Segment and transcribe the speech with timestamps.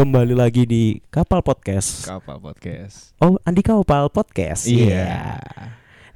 [0.00, 2.08] kembali lagi di Kapal Podcast.
[2.08, 3.12] Kapal podcast.
[3.20, 4.64] Oh, Andi Kapal Podcast.
[4.64, 5.36] Iya.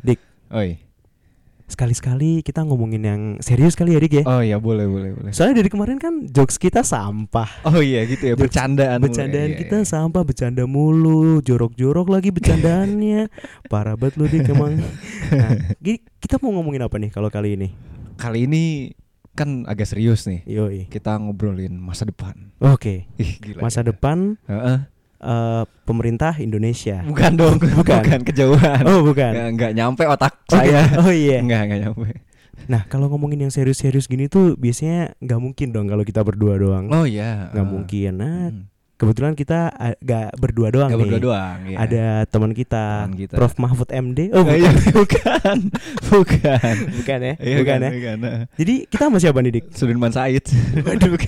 [0.00, 0.16] Dik,
[0.56, 0.80] Oi.
[1.68, 4.24] sekali-sekali kita ngomongin yang serius kali ya, Dik ya.
[4.24, 5.36] Oh iya boleh boleh boleh.
[5.36, 7.60] Soalnya dari kemarin kan jokes kita sampah.
[7.68, 9.04] Oh iya gitu ya Jokes- bercandaan.
[9.04, 9.12] mulu.
[9.12, 9.84] Bercandaan Iya, kita iya.
[9.84, 13.28] sampah, bercanda mulu, jorok-jorok lagi bercandaannya.
[13.68, 14.80] Parah banget lu Dik emang.
[15.28, 15.60] Nah,
[16.24, 17.68] kita mau ngomongin apa nih kalau kali ini?
[18.16, 18.96] Kali ini
[19.34, 20.46] kan agak serius nih.
[20.46, 20.86] Yoi.
[20.86, 22.54] Kita ngobrolin masa depan.
[22.58, 23.10] Oke.
[23.18, 23.60] Ih gila.
[23.60, 23.90] Masa gila.
[23.90, 24.78] depan Heeh.
[25.20, 27.02] eh, pemerintah Indonesia.
[27.02, 28.00] Bukan dong, Bukan.
[28.00, 28.82] bukan, kejauhan.
[28.86, 29.32] Oh, bukan.
[29.34, 30.54] Nggak, nggak nyampe otak Oke.
[30.54, 30.86] saya.
[30.98, 31.42] Oh iya.
[31.42, 32.10] Enggak, enggak nyampe.
[32.64, 36.86] Nah, kalau ngomongin yang serius-serius gini tuh biasanya nggak mungkin dong kalau kita berdua doang.
[36.88, 37.50] Oh iya.
[37.50, 37.70] Nggak eh.
[37.70, 38.12] mungkin.
[38.16, 38.64] Nah, Hmm.
[38.94, 41.10] Kebetulan kita nggak berdua doang Nggak nih.
[41.10, 41.58] berdua doang.
[41.66, 41.76] iya.
[41.78, 43.34] Ada teman kita, Teman kita.
[43.34, 44.18] Prof Mahfud MD.
[44.30, 45.58] Oh, Oh, bukan, iya, bukan.
[46.08, 46.74] bukan.
[46.94, 47.34] bukan ya.
[47.36, 47.90] Iya, bukan ya.
[47.90, 48.16] Bukan.
[48.54, 49.64] Jadi kita sama siapa nih, Dik?
[49.72, 50.44] Sudirman Said.
[50.80, 51.18] Waduh.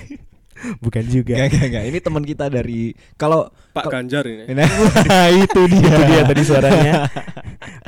[0.81, 1.37] Bukan juga.
[1.37, 1.83] Enggak, enggak, enggak.
[1.85, 2.81] Ini teman kita dari
[3.13, 3.45] kalau
[3.77, 4.49] Pak Ganjar ini.
[4.49, 4.65] Nah,
[5.45, 5.85] itu dia.
[5.85, 6.93] Itu dia tadi suaranya.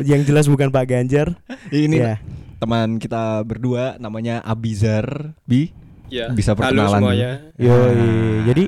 [0.05, 1.33] yang jelas bukan Pak Ganjar.
[1.73, 2.15] Ini ya.
[2.61, 5.73] teman kita berdua namanya Abizar Bi.
[6.13, 6.29] Ya.
[6.29, 7.29] Bisa Halo perkenalan semuanya.
[7.57, 7.73] Yoi.
[7.89, 8.37] Ah.
[8.45, 8.63] Jadi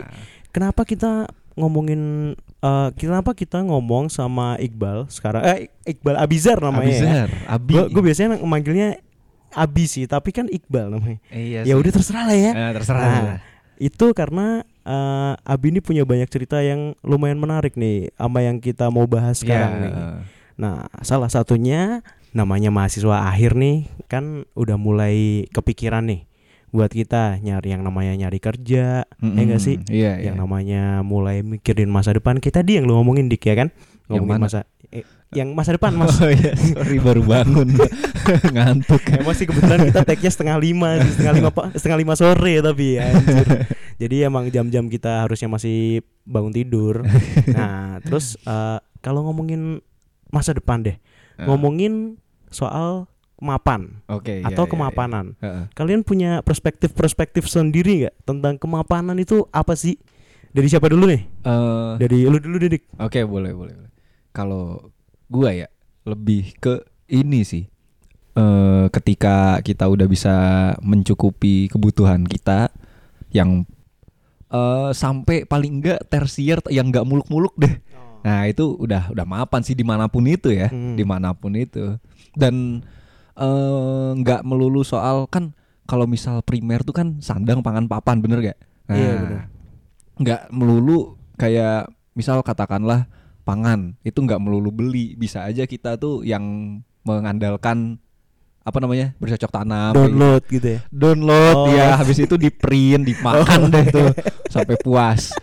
[0.51, 6.95] kenapa kita ngomongin eh kenapa kita ngomong sama Iqbal sekarang eh Iqbal Abizar namanya ya.
[6.95, 7.73] Abizar, Abi.
[7.89, 9.01] Gue biasanya manggilnya
[9.51, 11.19] Abi sih, tapi kan Iqbal namanya.
[11.29, 12.51] iya Ya udah terserah lah ya.
[12.55, 13.03] Eh, terserah.
[13.03, 13.37] Nah,
[13.75, 18.87] itu karena eh, Abi ini punya banyak cerita yang lumayan menarik nih sama yang kita
[18.87, 19.81] mau bahas sekarang Iya.
[19.83, 19.93] nih.
[20.55, 21.99] Nah, salah satunya
[22.31, 26.23] namanya mahasiswa akhir nih kan udah mulai kepikiran nih
[26.71, 29.35] buat kita nyari yang namanya nyari kerja, Mm-mm.
[29.35, 29.75] ya enggak sih?
[29.91, 30.41] Iya, Yang iya.
[30.41, 32.39] namanya mulai mikirin masa depan.
[32.39, 33.69] Kita dia yang lu ngomongin Dik ya kan?
[34.07, 34.45] Yang Ngomongin mana?
[34.47, 34.59] masa
[34.91, 36.15] eh, yang masa depan Mas.
[36.19, 37.75] Oh iya, sorry baru bangun.
[38.55, 38.99] Ngantuk.
[39.11, 43.47] Emang sih kebetulan kita tag-nya setengah lima, setengah lima setengah lima sore tapi anjir.
[44.01, 47.03] Jadi emang jam-jam kita harusnya masih bangun tidur.
[47.51, 49.83] Nah, terus eh, kalau ngomongin
[50.31, 50.95] masa depan deh,
[51.39, 52.15] ngomongin
[52.47, 53.10] soal
[53.41, 55.25] mapan Oke, iya, atau iya, kemapanan.
[55.35, 55.43] iya.
[55.43, 55.63] Heeh.
[55.73, 59.97] Kalian punya perspektif-perspektif sendiri nggak tentang kemapanan itu apa sih?
[60.53, 61.21] Dari siapa dulu nih?
[61.41, 62.85] Eh, Dari lu dulu Didik.
[62.95, 63.73] Oke, boleh, boleh.
[63.73, 63.91] boleh.
[64.29, 64.93] Kalau
[65.25, 65.67] gua ya
[66.05, 67.65] lebih ke ini sih.
[68.31, 70.35] Eh ketika kita udah bisa
[70.79, 72.69] mencukupi kebutuhan kita
[73.33, 73.65] yang
[74.47, 77.79] eh sampai paling enggak tersier yang enggak muluk-muluk deh.
[78.21, 80.93] Nah, itu udah udah mapan sih di mana pun itu ya, Hmm.
[80.93, 81.97] di mana pun itu.
[82.37, 82.85] Dan
[84.13, 88.59] nggak melulu soal kan kalau misal primer tuh kan sandang pangan papan bener gak?
[88.87, 89.41] Nah, Iya, bener.
[90.17, 90.99] Nggak melulu
[91.35, 93.07] kayak misal katakanlah
[93.41, 96.43] pangan itu nggak melulu beli, bisa aja kita tuh yang
[97.01, 97.97] mengandalkan
[98.61, 99.91] apa namanya bercocok tanam.
[99.91, 100.79] Download gitu ya.
[100.87, 101.67] download Oh.
[101.67, 104.13] ya habis itu di print dimakan deh tuh
[104.47, 105.33] sampai puas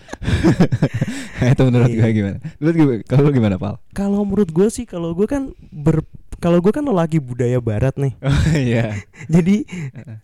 [1.37, 1.99] nah, itu menurut Iya.
[1.99, 6.07] gue gimana menurut gue kalau gimana pal Kalau menurut gue sih kalau gue kan ber
[6.39, 8.15] kalau gue kan lelaki budaya barat nih.
[8.71, 8.95] iya
[9.35, 9.67] Jadi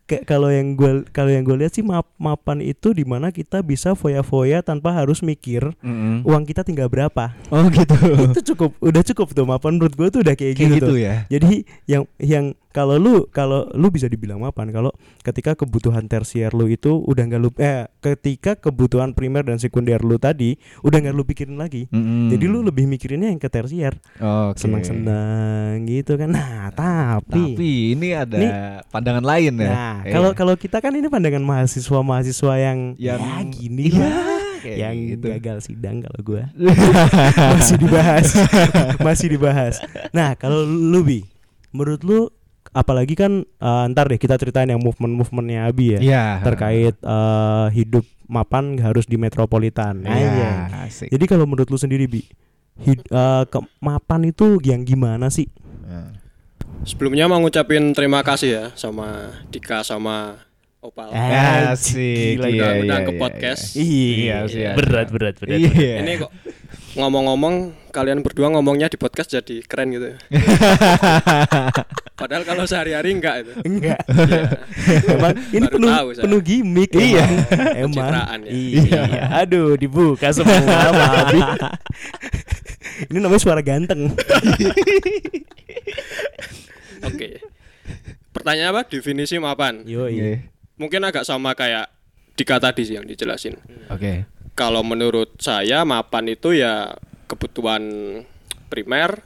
[0.07, 3.61] kayak kalau yang gue kalau yang gue lihat sih map mapan itu di mana kita
[3.67, 6.23] bisa foya-foya tanpa harus mikir Mm-mm.
[6.23, 7.35] uang kita tinggal berapa.
[7.51, 7.95] oh gitu
[8.31, 10.99] itu cukup udah cukup tuh mapan menurut gue tuh udah kayak, kayak gitu, gitu tuh.
[10.99, 14.91] ya Jadi yang yang kalau lu kalau lu bisa dibilang mapan kalau
[15.23, 20.19] ketika kebutuhan tersier lu itu udah nggak lu eh ketika kebutuhan primer dan sekunder lu
[20.19, 21.87] tadi udah nggak lu pikirin lagi.
[21.89, 22.29] Mm-mm.
[22.29, 24.59] Jadi lu lebih mikirinnya yang ke tersier, Oke.
[24.59, 26.29] senang-senang gitu kan.
[26.29, 28.51] Nah, tapi, tapi ini ada Nih.
[28.89, 33.85] pandangan lain ya Nah, kalau kalau kita kan ini pandangan mahasiswa-mahasiswa yang Yang- ya gini
[33.87, 35.27] Iya, lah, kayak yang gitu.
[35.31, 36.43] gagal sidang kalau gua
[37.55, 38.27] masih dibahas,
[38.99, 39.75] masih dibahas.
[40.11, 41.21] Nah, kalau lu bi,
[41.71, 42.21] menurut lu
[42.75, 46.25] apalagi kan eh, ntar deh kita ceritain yang movement-movementnya Abi ya Iya.
[46.43, 50.03] terkait eh, hidup mapan harus di metropolitan.
[50.03, 50.53] Iya, iya.
[50.85, 51.09] asik.
[51.09, 52.25] Jadi kalau menurut lu sendiri bi,
[52.81, 55.47] hid- eh, ke mapan itu yang gimana sih?
[55.85, 56.11] Nah.
[56.83, 60.37] Sebelumnya mau ngucapin terima kasih ya sama Dika sama
[60.81, 61.17] Opal.
[61.17, 62.37] Eh, Asik.
[62.37, 63.63] gila, iya, udah- iya, udah ke iya, podcast.
[63.73, 64.71] Iya, iya.
[64.77, 65.57] berat berat berat.
[65.57, 65.95] Iya.
[66.05, 66.33] Ini kok
[66.95, 67.55] ngomong-ngomong
[67.89, 70.13] kalian berdua ngomongnya di podcast jadi keren gitu.
[72.25, 73.53] Padahal kalau sehari-hari enggak itu.
[73.63, 74.01] Enggak.
[75.07, 76.25] Emang ini Baru penuh tahu saya.
[76.25, 76.91] penuh gimmick.
[76.91, 77.25] Iya.
[77.77, 77.93] Emang.
[78.01, 78.51] Pencitraan ya.
[78.51, 79.03] Iya.
[79.45, 81.41] Aduh, dibuka semua Abi.
[83.13, 84.09] ini namanya suara ganteng.
[87.05, 87.45] Oke.
[88.33, 88.83] Pertanyaan apa?
[88.87, 89.85] Definisi mapan.
[89.85, 90.41] Yo, Iya.
[90.75, 91.87] Mungkin agak sama kayak
[92.35, 93.55] Dika tadi sih yang dijelasin.
[93.87, 94.27] Oke.
[94.57, 96.91] Kalau menurut saya mapan itu ya
[97.27, 97.85] kebutuhan
[98.67, 99.23] primer,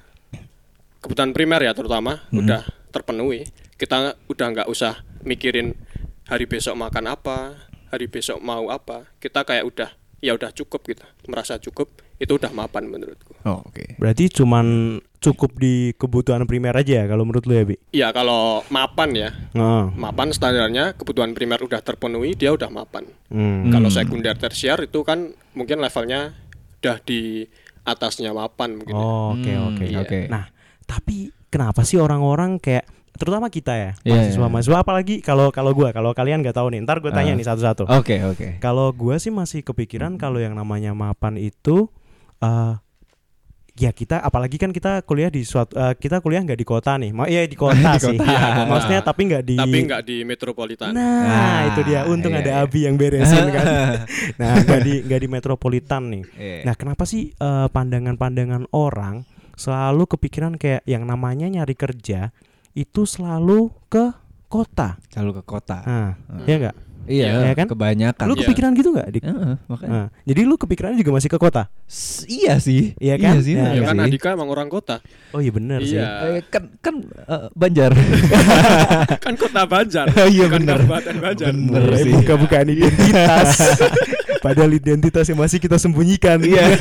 [0.99, 2.37] kebutuhan primer ya terutama Mhm.
[2.37, 3.47] udah terpenuhi.
[3.75, 3.97] Kita
[4.27, 5.77] udah nggak usah mikirin
[6.25, 7.57] hari besok makan apa,
[7.89, 9.07] hari besok mau apa.
[9.17, 11.87] Kita kayak udah ya udah cukup gitu merasa cukup
[12.19, 13.95] itu udah mapan menurutku Oh, oke.
[13.97, 17.79] Berarti cuman cukup di kebutuhan primer aja ya kalau menurut lu ya, Bi?
[17.95, 19.85] ya kalau mapan ya Heeh.
[19.95, 23.71] mapan standarnya kebutuhan primer udah terpenuhi dia udah mapan Hmm.
[23.71, 23.95] kalau Hmm.
[23.95, 26.35] sekunder tersier itu kan mungkin levelnya
[26.83, 27.47] udah di
[27.85, 29.01] atasnya mapan mungkin ya.
[29.01, 29.85] Oh, Oke, Hmm, oke.
[29.87, 29.99] iya.
[30.03, 30.21] oke.
[30.27, 30.51] Nah,
[30.83, 34.47] tapi kenapa sih orang-orang kayak terutama kita ya, Iya, mahasiswa iya.
[34.49, 37.37] mahasiswa apalagi kalau kalau gua, kalau kalian nggak tahu nih, ntar gue tanya Ah.
[37.37, 37.91] nih satu-satu.
[37.91, 38.47] Oke, oke.
[38.59, 41.91] Kalau gua sih masih kepikiran kalau yang namanya mapan itu
[42.39, 42.79] eh
[43.75, 47.11] ya kita apalagi kan kita kuliah di suatu eh, kita kuliah nggak di kota nih.
[47.11, 48.15] Ma iya di kota Di sih.
[48.15, 48.23] kota.
[48.25, 52.01] Iya, Maksudnya tapi nggak di tapi nggak di metropolitan Nah, Ah, itu dia.
[52.05, 52.63] Untung iya, ada iya.
[52.63, 53.67] Abi yang beresin kan.
[54.39, 56.23] Nah, nggak di nggak di metropolitan nih.
[56.37, 56.59] Iya.
[56.67, 59.27] Nah, kenapa sih eh, pandangan-pandangan orang
[59.59, 62.31] selalu kepikiran kayak yang namanya nyari kerja
[62.73, 64.15] itu selalu ke
[64.47, 64.97] kota?
[65.11, 65.83] Selalu ke kota.
[65.83, 66.47] Nah, Hmm.
[66.47, 66.77] ya enggak?
[67.09, 67.67] Iya, Iya kan?
[67.67, 68.25] kebanyakan.
[68.29, 68.41] Lu Iya.
[68.45, 69.25] kepikiran gitu nggak, Dik?
[69.25, 69.89] Heeh, makanya.
[69.89, 71.73] Nah, jadi lu kepikirannya juga masih ke kota?
[71.89, 72.93] S- iya sih.
[72.97, 73.41] Iya kan?
[73.41, 73.57] sih.
[73.57, 74.05] Ya, ya bener kan sih.
[74.05, 75.01] Andika emang orang kota
[75.33, 75.97] Oh iya benar sih.
[75.97, 77.97] iya Eh, kan kan eh, Banjar.
[79.25, 80.77] kan kota Banjar Iya, bukan bener.
[80.79, 82.13] Kabupaten Banjar Bener sih.
[82.13, 83.49] buka-bukaan identitas.
[84.45, 86.45] Padahal identitas yang masih kita sembunyikan.
[86.45, 86.77] Iya.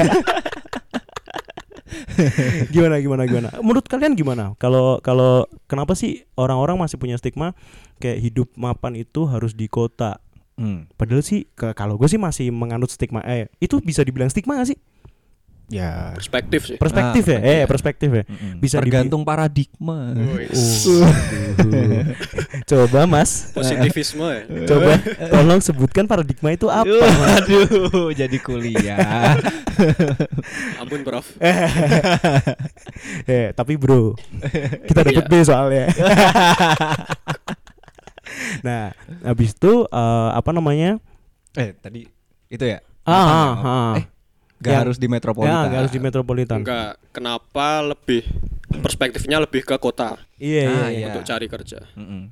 [2.73, 3.49] gimana gimana gimana?
[3.63, 4.53] Menurut kalian gimana?
[4.59, 7.55] Kalau kalau kenapa sih orang-orang masih punya stigma
[7.97, 10.19] kayak hidup mapan itu harus di kota?
[10.57, 10.89] Hmm.
[10.97, 13.21] Padahal sih kalau gue sih masih menganut stigma.
[13.23, 14.77] Eh, itu bisa dibilang stigma gak sih?
[15.67, 16.15] Ya.
[16.15, 17.37] perspektif sih Perspektif ya?
[17.37, 18.23] Ah, Eh, perspektif ya.
[18.23, 18.55] Mm-mm.
[18.57, 20.15] Bisa dibi- tergantung paradigma.
[20.15, 21.03] Uh.
[22.69, 24.95] Coba Mas, positivisme ya coba
[25.27, 26.87] tolong sebutkan paradigma itu apa?
[26.87, 27.43] Mas?
[27.43, 29.35] Aduh, jadi kuliah.
[30.81, 31.23] ampun prof
[33.23, 34.15] eh, tapi bro,
[34.83, 35.29] kita dapat Iya.
[35.29, 35.85] B soalnya.
[38.61, 38.91] nah,
[39.21, 40.97] habis itu eh, apa namanya?
[41.53, 42.05] eh, tadi
[42.47, 42.79] itu ya?
[43.03, 43.23] Ah, ya?
[43.23, 43.93] ah, ah.
[43.95, 44.05] Eh,
[44.57, 45.53] Gak Yang- harus di metropolitan.
[45.53, 46.57] Ya, nggak harus di metropolitan.
[46.59, 48.25] enggak kenapa lebih
[48.67, 51.05] perspektifnya lebih ke kota Iya, iya, Ah, iya.
[51.07, 52.29] untuk cari kerja Mm-mm.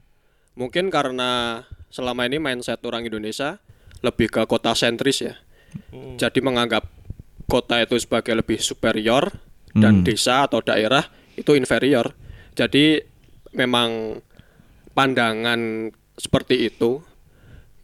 [0.53, 3.61] mungkin karena selama ini mindset orang Indonesia
[4.01, 5.35] lebih ke kota sentris ya
[5.89, 6.15] Hmm.
[6.15, 6.87] jadi menganggap
[7.45, 9.27] kota itu sebagai lebih superior
[9.71, 10.03] dan Hmm.
[10.03, 12.15] desa atau daerah itu inferior
[12.51, 13.03] jadi
[13.51, 14.19] memang
[14.91, 17.03] pandangan seperti itu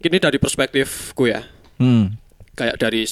[0.02, 1.44] ini dari perspektifku ya
[1.78, 2.16] Hmm.
[2.54, 3.04] kayak dari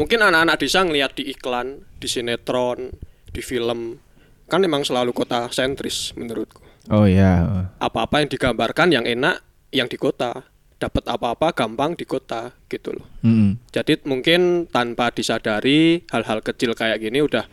[0.00, 2.88] mungkin anak-anak desa ngelihat di iklan, di sinetron,
[3.28, 4.00] di film
[4.48, 6.64] kan memang selalu kota sentris menurutku.
[6.88, 7.68] Oh iya.
[7.76, 10.48] Apa-apa yang digambarkan yang enak yang di kota,
[10.80, 13.06] dapat apa-apa gampang di kota gitu loh.
[13.20, 13.60] Mm-mm.
[13.68, 17.44] Jadi mungkin tanpa disadari hal-hal kecil kayak gini udah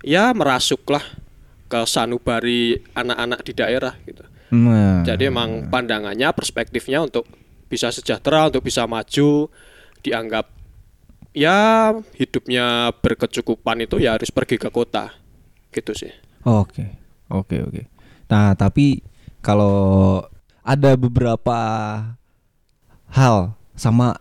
[0.00, 1.04] ya merasuklah
[1.68, 4.24] ke sanubari anak-anak di daerah gitu.
[4.56, 5.04] Nah.
[5.04, 7.28] Jadi emang pandangannya, perspektifnya untuk
[7.68, 9.52] bisa sejahtera, untuk bisa maju,
[10.00, 10.63] dianggap
[11.34, 15.10] ya hidupnya berkecukupan itu ya harus pergi ke kota,
[15.74, 16.14] gitu sih.
[16.46, 16.94] Oke,
[17.28, 17.82] oke, oke.
[18.30, 19.02] Nah, tapi
[19.44, 20.22] kalau
[20.64, 21.58] ada beberapa
[23.12, 24.16] hal sama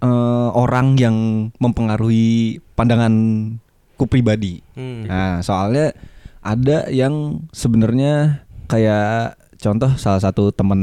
[0.00, 4.62] eh, orang yang mempengaruhi pandanganku pribadi.
[4.78, 5.04] Hmm.
[5.04, 5.92] Nah, soalnya
[6.40, 10.80] ada yang sebenarnya kayak contoh salah satu temen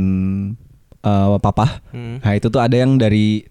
[1.01, 1.81] eh, papa.
[1.95, 2.19] Hmm.
[2.21, 3.47] Nah, itu tuh ada yang dari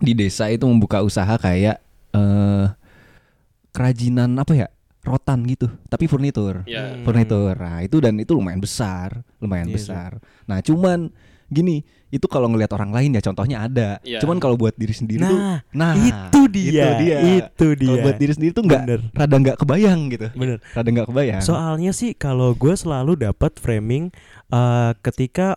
[0.00, 1.80] di desa itu membuka usaha kayak
[2.12, 2.66] eh
[3.72, 4.68] kerajinan apa ya?
[5.06, 6.66] rotan gitu, tapi furnitur.
[6.66, 6.98] Ya.
[6.98, 7.06] Hmm.
[7.06, 7.54] Furnitur.
[7.54, 9.78] Nah, itu dan itu lumayan besar, lumayan sih.
[9.78, 10.18] besar.
[10.50, 11.14] Nah, cuman
[11.46, 14.02] gini, itu kalau ngelihat orang lain ya contohnya ada.
[14.02, 14.18] Iya.
[14.18, 17.16] Cuman kalau buat diri sendiri tuh Nah, nah, itu dia, Itu dia.
[17.22, 17.86] itu dia.
[17.86, 18.82] Kalau buat diri sendiri tuh nggak
[19.14, 20.26] rada nggak kebayang gitu.
[20.34, 20.58] Bener.
[20.74, 21.42] Rada nggak kebayang.
[21.46, 24.10] Soalnya sih kalau gue selalu dapat framing
[24.50, 25.54] eh, ketika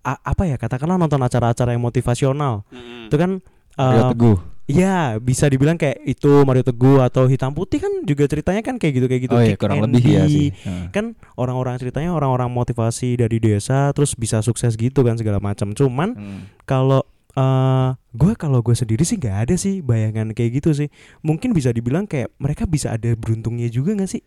[0.00, 2.62] a- apa ya katakanlah nonton acara-acara yang motivasional
[3.06, 3.30] itu kan
[3.74, 4.38] eh, Rio Teguh.
[4.68, 8.92] Iya bisa dibilang kayak itu Mario Teguh atau Hitam Putih kan juga ceritanya kan kayak
[8.94, 10.52] gitu kayak gitu oh iya, kurang lebih ya sih.
[10.90, 16.12] Kan orang-orang ceritanya orang-orang motivasi dari desa terus bisa sukses gitu kan segala macam cuman
[16.12, 16.40] Hmm.
[16.62, 17.00] kalau
[17.30, 20.88] eh gue kalau gue sendiri sih nggak ada sih bayangan kayak gitu sih
[21.20, 24.20] mungkin bisa dibilang kayak mereka bisa ada beruntungnya juga nggak sih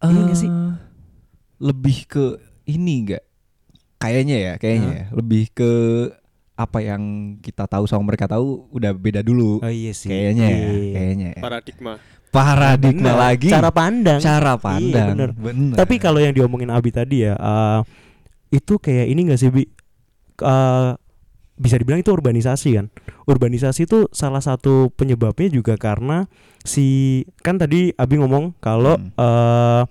[0.00, 0.48] Iya nggak sih?
[0.48, 0.72] Eh,
[1.60, 2.24] lebih ke
[2.64, 3.27] ini enggak?
[3.98, 5.04] Kayaknya ya, kayaknya ya.
[5.12, 5.72] Lebih ke
[6.54, 7.02] apa yang
[7.38, 9.58] kita tahu sama mereka tahu udah beda dulu.
[9.58, 10.92] oh iya sih kayaknya ya, Iya.
[10.92, 11.40] kayaknya ya.
[11.40, 11.92] Paradigma.
[12.28, 13.48] Paradigma Bener, lagi.
[13.48, 15.08] cara pandang cara Iya, pandang.
[15.14, 15.30] bener.
[15.32, 15.74] bener.
[15.74, 17.80] Tapi kalau yang diomongin Abi tadi ya, eh,
[18.50, 19.64] itu kayak ini gak sih bi?
[20.38, 20.90] Eh,
[21.54, 22.86] bisa dibilang itu urbanisasi kan?
[23.24, 26.26] Urbanisasi itu salah satu penyebabnya juga karena
[26.60, 26.86] si
[27.38, 29.10] kan tadi Abi ngomong kalau Hmm.
[29.10, 29.82] eh,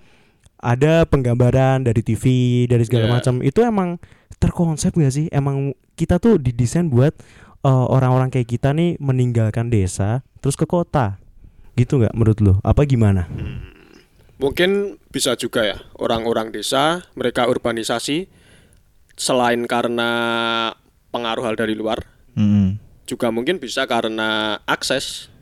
[0.67, 2.23] ada penggambaran dari TV
[2.67, 3.13] dari segala Iya.
[3.15, 4.03] macam itu emang
[4.37, 5.25] terkonsep gak sih?
[5.31, 7.15] Emang kita tuh didesain buat
[7.63, 11.17] eh, orang-orang kayak kita nih meninggalkan desa terus ke kota
[11.73, 13.25] gitu nggak menurut lo apa gimana
[14.37, 18.29] Mungkin bisa juga ya orang-orang desa mereka urbanisasi
[19.17, 20.09] selain karena
[21.09, 22.05] pengaruh hal dari luar,
[22.37, 22.77] Mm-mm.
[23.09, 25.33] juga mungkin bisa karena akses.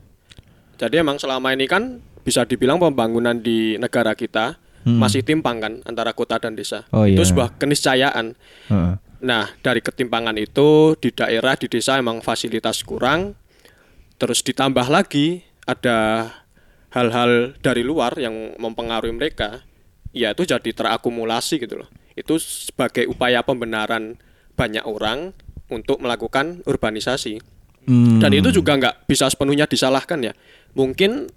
[0.80, 4.56] Jadi emang selama ini kan bisa dibilang pembangunan di negara kita
[4.86, 5.02] Hmm.
[5.02, 6.86] masih timpang kan antara kota dan desa.
[6.94, 7.30] Oh, Itu iya.
[7.34, 8.38] sebuah keniscayaan.
[8.70, 8.94] Heeh.
[9.26, 13.34] Nah, dari ketimpangan itu di daerah di desa emang fasilitas kurang.
[14.22, 16.30] Terus ditambah lagi ada
[16.94, 19.66] hal-hal dari luar yang mempengaruhi mereka.
[20.14, 21.90] Ya itu jadi terakumulasi gitu loh.
[22.14, 24.22] Itu sebagai upaya pembenaran
[24.54, 25.34] banyak orang
[25.74, 27.42] untuk melakukan urbanisasi.
[27.90, 28.22] Hmm.
[28.22, 30.34] Dan itu juga nggak bisa sepenuhnya disalahkan ya.
[30.78, 31.34] Mungkin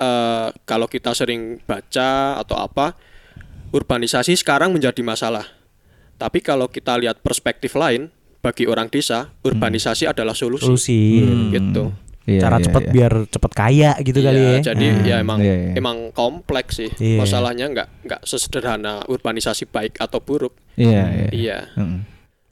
[0.00, 2.96] eh, kalau kita sering baca atau apa,
[3.70, 5.46] urbanisasi sekarang menjadi masalah.
[6.16, 8.08] Tapi kalau kita lihat perspektif lain,
[8.40, 10.64] bagi orang desa, urbanisasi adalah solusi.
[10.64, 11.00] solusi
[11.52, 11.92] Gitu.
[12.28, 12.92] Iya, cara iya, cepat iya.
[12.92, 15.72] biar cepet kaya gitu Iya, kali ya Jadi Nah, ya emang Iya, iya.
[15.80, 16.90] emang kompleks sih.
[17.00, 17.18] Iya.
[17.24, 20.54] Masalahnya nggak nggak sesederhana urbanisasi baik atau buruk.
[20.76, 21.28] Iya, iya.
[21.32, 21.58] Iya.
[21.76, 22.00] Heeh.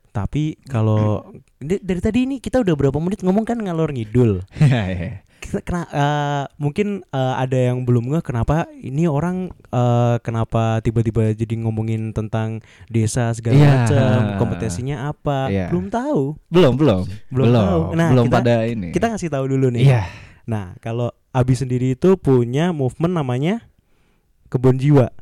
[0.09, 1.31] tapi kalau
[1.63, 5.11] dari tadi ini kita udah berapa menit ngomong kan ngalor ngidul Iya, iya.
[5.39, 11.31] Kita kena eh, mungkin eh, ada yang belum nggak kenapa ini orang eh, kenapa tiba-tiba
[11.31, 13.71] jadi ngomongin tentang desa segala Iya.
[13.79, 15.67] macam kompetensinya apa Iya.
[15.69, 17.03] belum tahu Belum, belum.
[17.29, 17.81] Belum tahu.
[17.95, 18.89] Nah, belum kita- pada ini.
[18.91, 20.03] kita ngasih tahu dulu nih Iya.
[20.45, 23.55] nah kalau Abi sendiri itu punya movement namanya
[24.47, 25.13] kebun jiwa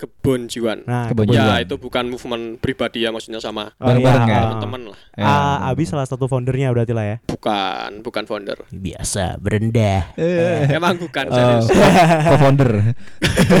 [0.00, 0.80] Kebun jiwan.
[0.82, 1.28] nah Kebun.
[1.28, 4.40] Ya itu bukan movement pribadi ya maksudnya sama Oh, Bareng-bareng iya, ya?
[4.46, 4.98] teman-teman lah.
[5.12, 5.24] Ya.
[5.26, 8.64] Ah, Abi salah satu foundernya berarti lah ya Bukan, bukan founder.
[8.66, 10.72] biasa berendah Eh.
[10.72, 11.64] Emang bukan Oh, serius.
[12.32, 12.70] co-founder.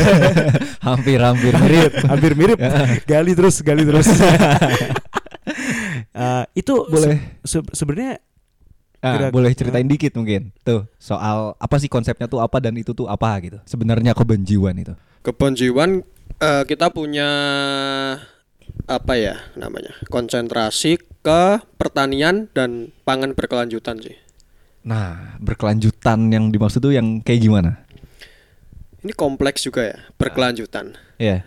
[0.88, 1.92] hampir hampir mirip.
[2.10, 2.58] hampir mirip
[3.04, 4.08] gali terus gali terus
[6.10, 7.20] Eh, itu Boleh.
[7.42, 8.20] se- se- sebenarnya
[9.00, 10.52] Ah, Gerak- boleh ceritain dikit mungkin.
[10.60, 13.56] Tuh, soal apa sih konsepnya tuh apa dan itu tuh apa gitu.
[13.64, 14.92] Sebenarnya kebenjiwan itu.
[15.22, 15.56] Kebun
[16.38, 17.30] eh, kita punya
[18.86, 21.42] apa ya namanya konsentrasi ke
[21.76, 24.16] pertanian dan pangan berkelanjutan sih.
[24.80, 27.70] Nah, berkelanjutan yang dimaksud tuh yang kayak gimana?
[29.04, 30.96] Ini kompleks juga ya berkelanjutan.
[31.20, 31.44] Iya.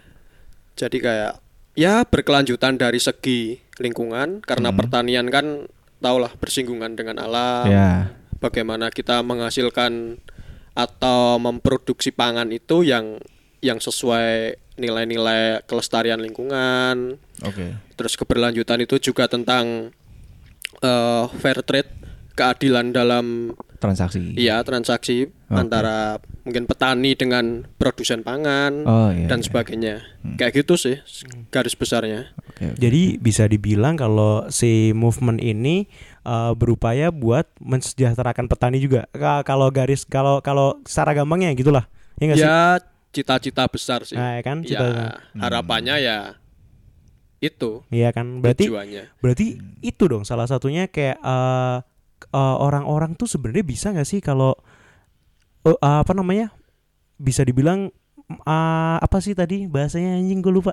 [0.78, 1.42] Jadi kayak
[1.74, 4.78] ya berkelanjutan dari segi lingkungan karena Hmm.
[4.78, 5.66] pertanian kan
[5.98, 7.66] tahulah bersinggungan dengan alam.
[7.66, 7.92] Ya.
[8.38, 10.22] Bagaimana kita menghasilkan
[10.74, 13.22] atau memproduksi pangan itu yang
[13.64, 14.30] yang sesuai
[14.76, 17.16] nilai-nilai kelestarian lingkungan.
[17.42, 17.80] Oke.
[17.96, 19.96] Terus keberlanjutan itu juga tentang
[20.80, 21.90] eh, fair trade,
[22.34, 24.34] keadilan dalam Transaksi.
[24.34, 25.54] iya transaksi Oke.
[25.54, 29.46] antara mungkin petani dengan produsen pangan Oh, iya, dan iya.
[29.46, 29.96] sebagainya.
[30.34, 30.98] Kayak gitu sih
[31.50, 32.32] garis besarnya.
[32.42, 32.64] Oke.
[32.66, 32.80] oke.
[32.80, 35.86] jadi bisa dibilang kalau si movement ini
[36.24, 41.86] eh, berupaya buat mensejahterakan petani juga Ka- kalau garis kalau kalau secara gampangnya gitulah
[42.18, 42.80] ya nggak sih Ya
[43.14, 44.18] cita-cita besar sih.
[44.18, 45.06] Nah, ya kan, Ya, cita-cita.
[45.38, 46.18] harapannya ya
[47.40, 49.04] itu Iya kan berarti tujuannya.
[49.20, 49.48] berarti
[49.82, 51.78] itu dong salah satunya kayak eh,
[52.26, 54.56] eh, orang-orang tuh sebenarnya bisa nggak sih kalau
[55.62, 56.56] eh, apa namanya
[57.18, 57.92] bisa dibilang
[58.32, 60.72] eh, apa sih tadi bahasanya anjing gue lupa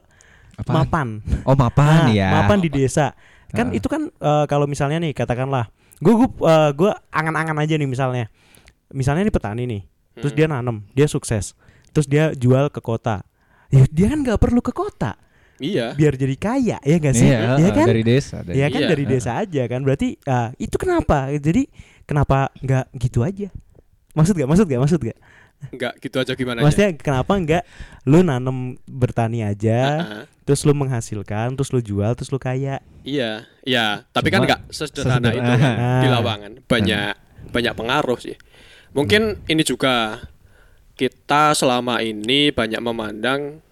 [0.56, 0.74] Apaan?
[0.78, 1.08] mapan
[1.42, 2.28] Oh, mapan Nah, ya.
[2.32, 3.18] mapan di desa
[3.50, 3.74] kan Ah.
[3.74, 6.28] itu kan eh, kalau misalnya nih katakanlah gue gue
[6.72, 8.30] gue angan-angan aja nih misalnya
[8.88, 9.82] misalnya nih petani nih
[10.14, 10.38] terus Hmm.
[10.38, 11.58] dia nanam dia sukses
[11.90, 13.22] terus dia jual ke kota
[13.68, 15.14] ya dia kan nggak perlu ke kota
[15.56, 15.92] Iya.
[15.92, 18.40] biar jadi kaya ya gak sih Iya, ya kan dari desa.
[18.40, 18.88] dari- ya kan Iya.
[18.88, 21.68] dari desa aja kan berarti ah, itu kenapa jadi
[22.02, 23.52] kenapa nggak gitu aja
[24.10, 25.18] maksud gak maksud gak maksud gak
[25.60, 27.62] Enggak gitu aja gimana maksudnya kenapa nggak
[28.08, 30.22] lu nanam bertani aja Heeh.
[30.42, 34.60] terus lu menghasilkan terus lu jual terus lu kaya Iya, iya, tapi kan Cuma nggak
[34.68, 35.60] sesederhana itu sesederhana.
[35.60, 36.12] kan di Ah.
[36.14, 36.52] lapangan.
[36.62, 37.12] Banyak
[37.48, 38.36] banyak pengaruh sih.
[38.90, 40.20] Mungkin ini juga
[41.00, 43.64] kita selama ini banyak memandang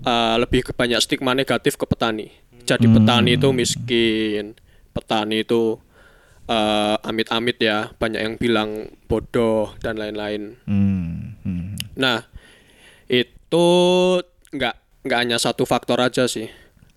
[0.00, 2.32] eh, lebih ke banyak stigma negatif ke petani.
[2.64, 2.94] Jadi Hmm.
[2.96, 4.56] petani itu miskin,
[4.96, 5.76] petani itu
[6.46, 8.70] eh, amit-amit ya, banyak yang bilang
[9.10, 10.54] bodoh dan lain-lain.
[10.62, 11.74] Hmm, hmm.
[11.98, 12.22] Nah,
[13.10, 13.66] itu
[14.54, 16.46] nggak nggak hanya satu faktor aja sih.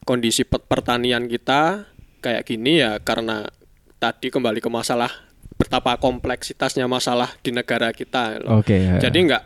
[0.05, 1.89] Kondisi pe- pertanian kita
[2.21, 3.49] kayak gini ya karena
[3.97, 5.09] tadi kembali ke masalah
[5.59, 8.39] betapa kompleksitasnya masalah di negara kita.
[8.39, 8.63] loh.
[8.63, 8.79] Oke.
[8.79, 8.95] ya.
[8.97, 9.43] Jadi nggak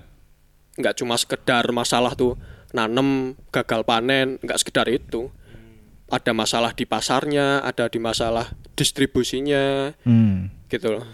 [0.78, 2.38] nggak cuma sekedar masalah tuh
[2.70, 5.34] nanem gagal panen, nggak sekedar itu.
[6.08, 10.54] Ada masalah di pasarnya, ada di masalah distribusinya, Hmm.
[10.70, 11.06] gitu loh.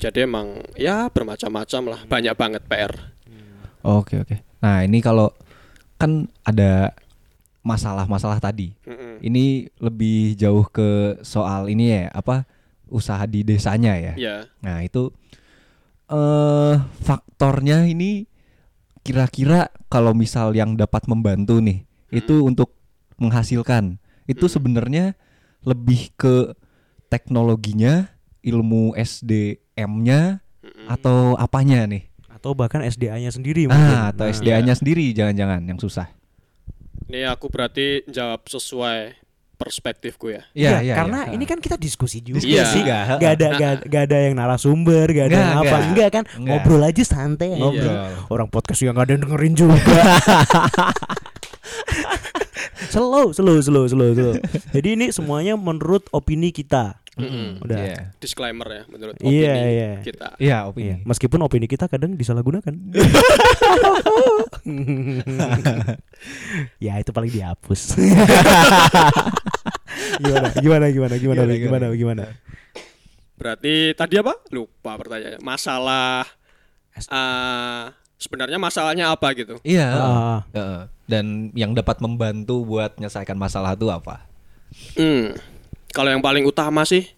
[0.00, 2.92] Jadi emang ya bermacam-macam lah, banyak banget PR.
[3.84, 4.36] Oke oke.
[4.64, 5.28] Nah ini kalau
[5.98, 6.96] kan ada
[7.60, 8.72] masalah-masalah tadi.
[8.86, 9.20] Mm-mm.
[9.20, 12.46] Ini lebih jauh ke soal ini ya apa
[12.88, 14.14] usaha di desanya ya.
[14.16, 14.36] Ya.
[14.60, 15.12] Nah itu
[16.08, 18.24] eh faktornya ini
[19.04, 22.72] kira-kira kalau misal yang dapat membantu nih itu untuk
[23.20, 24.52] menghasilkan itu Hmm.
[24.52, 25.04] sebenarnya
[25.64, 26.52] lebih ke
[27.08, 28.12] teknologinya,
[28.44, 30.86] ilmu SDM-nya Mm-mm.
[30.86, 32.04] atau apanya nih?
[32.28, 33.96] Atau bahkan SDA-nya sendiri mungkin.
[33.96, 36.12] Ah, atau Nah, SDA-nya sendiri jangan-jangan yang susah.
[37.08, 39.16] Ini aku berarti jawab sesuai
[39.58, 40.46] perspektifku ya.
[40.54, 41.34] Iya, iya, karena iya.
[41.34, 42.64] ini kan kita diskusi juga Iya.
[42.70, 42.86] sih.
[42.86, 45.66] Nggak, Gak ada gak, gak ada yang narasumber, gak ada yang apa.
[45.66, 45.82] nggak.
[45.90, 46.24] Enggak kan?
[46.30, 46.46] Nggak.
[46.62, 47.48] Ngobrol aja santai.
[47.52, 47.58] aja.
[47.58, 47.96] Ngobrol.
[48.30, 49.82] Orang podcast juga gak ada yang dengerin juga.
[52.86, 54.34] slow, slow, slow, slow, slow.
[54.70, 57.02] Jadi ini semuanya menurut opini kita.
[57.18, 57.58] Mm-mm.
[57.66, 57.82] Udah.
[57.82, 58.14] Iya.
[58.22, 59.90] Disclaimer ya menurut Iya, opini iya.
[60.06, 60.28] kita.
[60.38, 60.86] Iya, opini.
[60.86, 62.70] Iya, meskipun opini kita kadang disalahgunakan.
[66.86, 67.80] ya itu paling dihapus.
[70.22, 71.86] gimana, gimana, gimana, gimana, Gimana, gimana, gimana?
[71.98, 72.24] gimana?
[73.38, 74.34] Berarti tadi apa?
[74.54, 75.38] Lupa pertanyaannya.
[75.42, 76.26] Masalah
[76.98, 77.84] eh
[78.18, 79.56] sebenarnya masalahnya apa gitu?
[79.62, 79.88] Iya.
[79.88, 80.82] Ah, Heeh.
[81.08, 84.26] Dan yang dapat membantu buat menyelesaikan masalah itu apa?
[84.98, 85.32] Hmm.
[85.94, 87.08] Kalau yang paling utama sih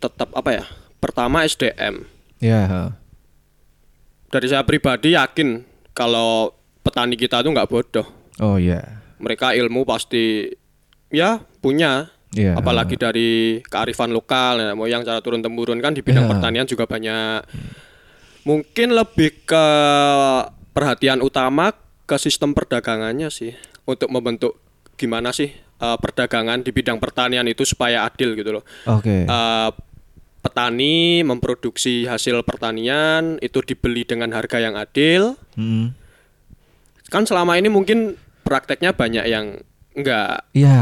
[0.00, 0.64] tetap apa ya?
[0.96, 2.08] Pertama SDM.
[2.40, 2.96] Iya.
[4.30, 8.06] Dari saya pribadi yakin kalau petani kita tuh nggak bodoh.
[8.40, 9.02] Oh iya.
[9.20, 10.48] Mereka ilmu pasti
[11.12, 12.08] ya punya.
[12.30, 12.54] Iya.
[12.56, 16.30] Apalagi dari kearifan lokal, ya, moyang cara turun temurun kan di bidang Iya.
[16.30, 17.42] pertanian juga banyak.
[18.44, 19.66] Mungkin lebih ke
[20.72, 21.76] perhatian utama
[22.08, 23.52] ke sistem perdagangannya sih
[23.84, 24.58] untuk membentuk
[24.96, 28.64] gimana sih eh, perdagangan di bidang pertanian itu supaya adil gitu loh.
[28.88, 29.28] Oke.
[29.28, 29.70] Eh,
[30.40, 35.36] petani memproduksi hasil pertanian itu dibeli dengan harga yang adil.
[35.54, 35.92] Hmm.
[37.12, 39.60] Kan selama ini mungkin prakteknya banyak yang
[39.92, 40.48] enggak.
[40.56, 40.80] Iya.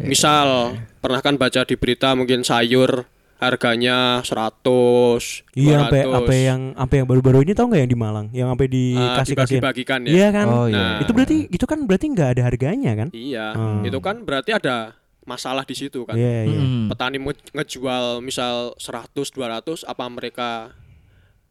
[0.00, 3.04] Misal pernah kan baca di berita mungkin sayur
[3.42, 6.14] harganya 100, Iya, sampai 200.
[6.14, 9.34] apa yang apa yang baru-baru ini tau nggak yang di Malang, yang sampai Eh, dikasih
[9.34, 9.56] kasih.
[9.58, 10.12] dibagi-bagikan ya.
[10.12, 10.46] Iya kan?
[10.46, 10.78] Oh, iya.
[10.78, 11.00] Nah.
[11.02, 13.08] Itu berarti itu kan berarti nggak ada harganya kan?
[13.10, 13.82] Iya, Hmm.
[13.82, 16.14] itu kan berarti ada masalah di situ kan.
[16.14, 16.60] Iya, iya.
[16.60, 16.86] Hmm.
[16.86, 20.70] Petani nge- ngejual misal 100, 200 apa mereka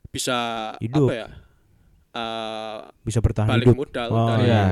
[0.08, 0.40] bisa
[0.78, 1.08] Hidup.
[1.08, 1.28] apa ya?
[2.12, 3.78] eh, Bisa bertahan balik hidup.
[3.78, 4.64] modal Oh, dari iya.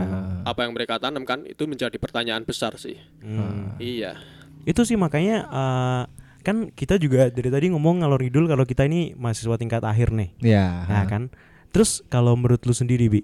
[0.43, 2.99] apa yang mereka tanam kan itu menjadi pertanyaan besar sih.
[3.17, 3.75] Hmm.
[3.77, 4.19] Iya.
[4.61, 6.03] Itu sih makanya eh,
[6.39, 10.29] kan kita juga dari tadi ngomong ngalor ngidul kalau kita ini mahasiswa tingkat akhir nih.
[10.39, 10.65] Iya.
[10.87, 11.29] Nah kan.
[11.69, 13.21] Terus kalau menurut lu sendiri Bi,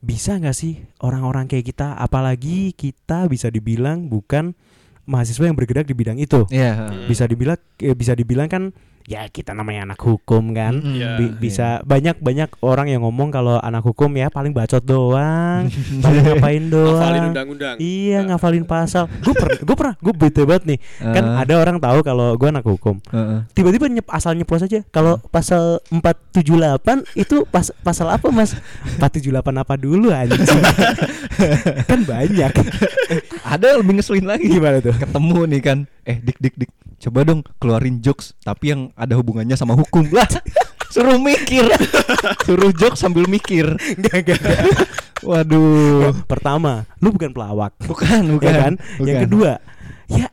[0.00, 4.56] bisa nggak sih orang-orang kayak kita, apalagi kita bisa dibilang bukan
[5.04, 6.88] mahasiswa yang bergerak di bidang itu, Iya.
[7.10, 8.72] bisa dibilang eh, bisa dibilang kan
[9.04, 10.74] ya kita namanya anak hukum kan.
[10.74, 10.94] Mm-mm.
[10.94, 11.08] Iya.
[11.16, 15.66] Bi- bisa banyak banyak orang yang ngomong kalau anak hukum ya paling bacot doang,
[16.04, 16.96] paling ngapain doang.
[16.96, 17.76] Ngafalin undang-undang.
[17.76, 18.34] Iya Nah.
[18.34, 19.10] ngafalin pasal.
[19.18, 20.78] Gue pernah, gue pernah, gue bete banget nih.
[21.00, 21.40] Kan Eh.
[21.40, 22.96] ada orang tahu kalau gue anak hukum.
[23.08, 23.38] Heeh.
[23.52, 24.80] Tiba-tiba nyep asal nyeplos aja.
[24.88, 28.54] Kalau pasal 478 itu pas pasal apa mas?
[28.96, 30.38] 478 apa dulu anjing?
[31.90, 32.52] kan banyak.
[33.42, 34.94] Ada yang lebih ngeselin lagi Gimana tuh?
[34.94, 36.70] Ketemu nih kan, eh dik dik dik,
[37.02, 40.26] coba dong keluarin jokes tapi yang ada hubungannya sama hukum lah.
[40.92, 41.64] Suruh mikir,
[42.44, 43.64] suruh jokes sambil mikir.
[43.96, 44.40] Gak, gak.
[45.24, 47.72] Waduh, Pertama, lu bukan pelawak.
[47.80, 48.44] bukan bukan.
[48.44, 48.72] ya kan?
[49.00, 49.08] bukan.
[49.08, 49.50] Yang kedua,
[50.12, 50.28] ya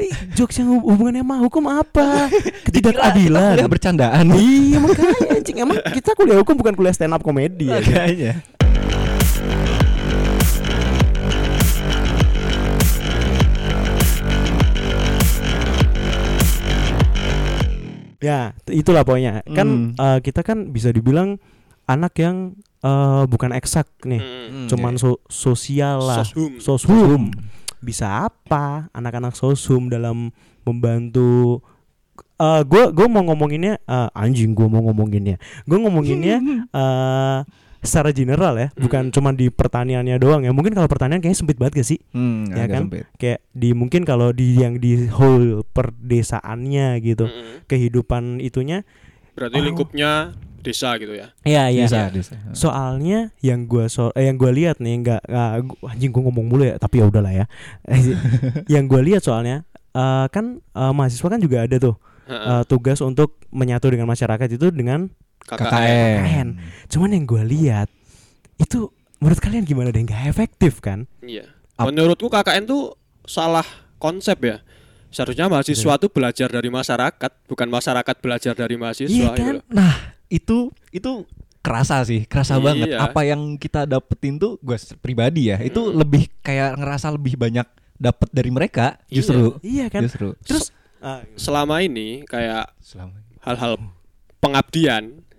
[0.00, 2.32] eh, jokes yang hub- hubungannya sama hukum apa?
[2.66, 3.60] Ketidakadilan.
[3.68, 4.24] Bercandaan.
[4.32, 7.84] Iya makanya anjing emang kita kuliah hukum bukan kuliah stand up komedi ya.
[7.84, 8.32] Makanya.
[18.20, 19.40] Ya, itulah pokoknya.
[19.48, 19.98] Kan Hmm.
[19.98, 21.40] eh, kita kan bisa dibilang
[21.84, 24.20] anak yang eh, bukan eksak nih.
[24.20, 25.00] Hmm, Cuman iya.
[25.00, 26.24] so- sosial lah.
[26.24, 26.56] Soshum.
[26.56, 27.22] Soshum.
[27.80, 31.60] Bisa apa anak-anak soshum dalam membantu
[32.36, 36.40] eh gue gue mau ngomonginnya eh, anjing gue mau ngomonginnya gue ngomonginnya
[36.80, 37.38] eh
[37.80, 39.12] secara general ya bukan Hmm.
[39.12, 42.64] cuman di pertaniannya doang ya mungkin kalau pertanian kayaknya sempit banget gak sih Hmm, Ya
[42.66, 42.86] kan?
[42.86, 43.04] sempit.
[43.16, 47.64] kayak di mungkin kalau di yang di whole perdesaannya gitu Mm-mm.
[47.66, 48.84] kehidupan itunya
[49.30, 49.64] Berarti Oh.
[49.64, 50.10] lingkupnya
[50.60, 51.32] desa gitu ya.
[51.40, 51.84] Iya iya.
[51.86, 52.34] Bisa, bisa.
[52.52, 56.46] Soalnya yang gua so eh, yang gua lihat nih nggak nggak- gua- anjing gua ngomong
[56.46, 57.46] mulu ya tapi ya udahlah ya.
[58.68, 63.40] yang gua lihat soalnya eh, kan eh, mahasiswa kan juga ada tuh eh, tugas untuk
[63.48, 65.08] menyatu dengan masyarakat itu dengan
[65.42, 65.66] KKN.
[65.66, 66.48] KKN.
[66.86, 67.88] Cuman yang gua lihat
[68.56, 71.04] itu menurut kalian gimana deh nggak efektif kan?
[71.20, 71.48] Iya.
[71.74, 73.64] Ap- Menurutku KKN tuh salah
[73.96, 74.60] konsep ya.
[75.08, 79.54] Seharusnya mahasiswa tuh belajar dari masyarakat, bukan masyarakat belajar dari mahasiswa Iya gitu kan?
[79.58, 79.64] loh.
[79.68, 79.94] Nah,
[80.28, 80.58] itu
[80.90, 81.26] itu
[81.60, 82.62] kerasa sih, kerasa Iya.
[82.62, 82.88] banget.
[82.94, 85.98] Apa yang kita dapetin tuh gue pribadi ya, itu Hmm.
[85.98, 89.14] lebih kayak ngerasa lebih banyak dapet dari mereka Iya.
[89.18, 89.58] justru.
[89.60, 90.02] Iya kan?
[90.04, 90.28] Justru.
[90.40, 90.70] Terus
[91.34, 92.70] selama ini kayak
[93.40, 93.80] hal-hal
[94.38, 95.29] pengabdian itu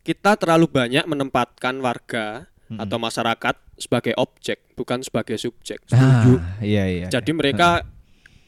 [0.00, 5.82] kita terlalu banyak menempatkan warga atau masyarakat sebagai objek bukan sebagai subjek.
[5.90, 6.22] Ah,
[6.62, 7.06] iya iya.
[7.10, 7.82] Jadi mereka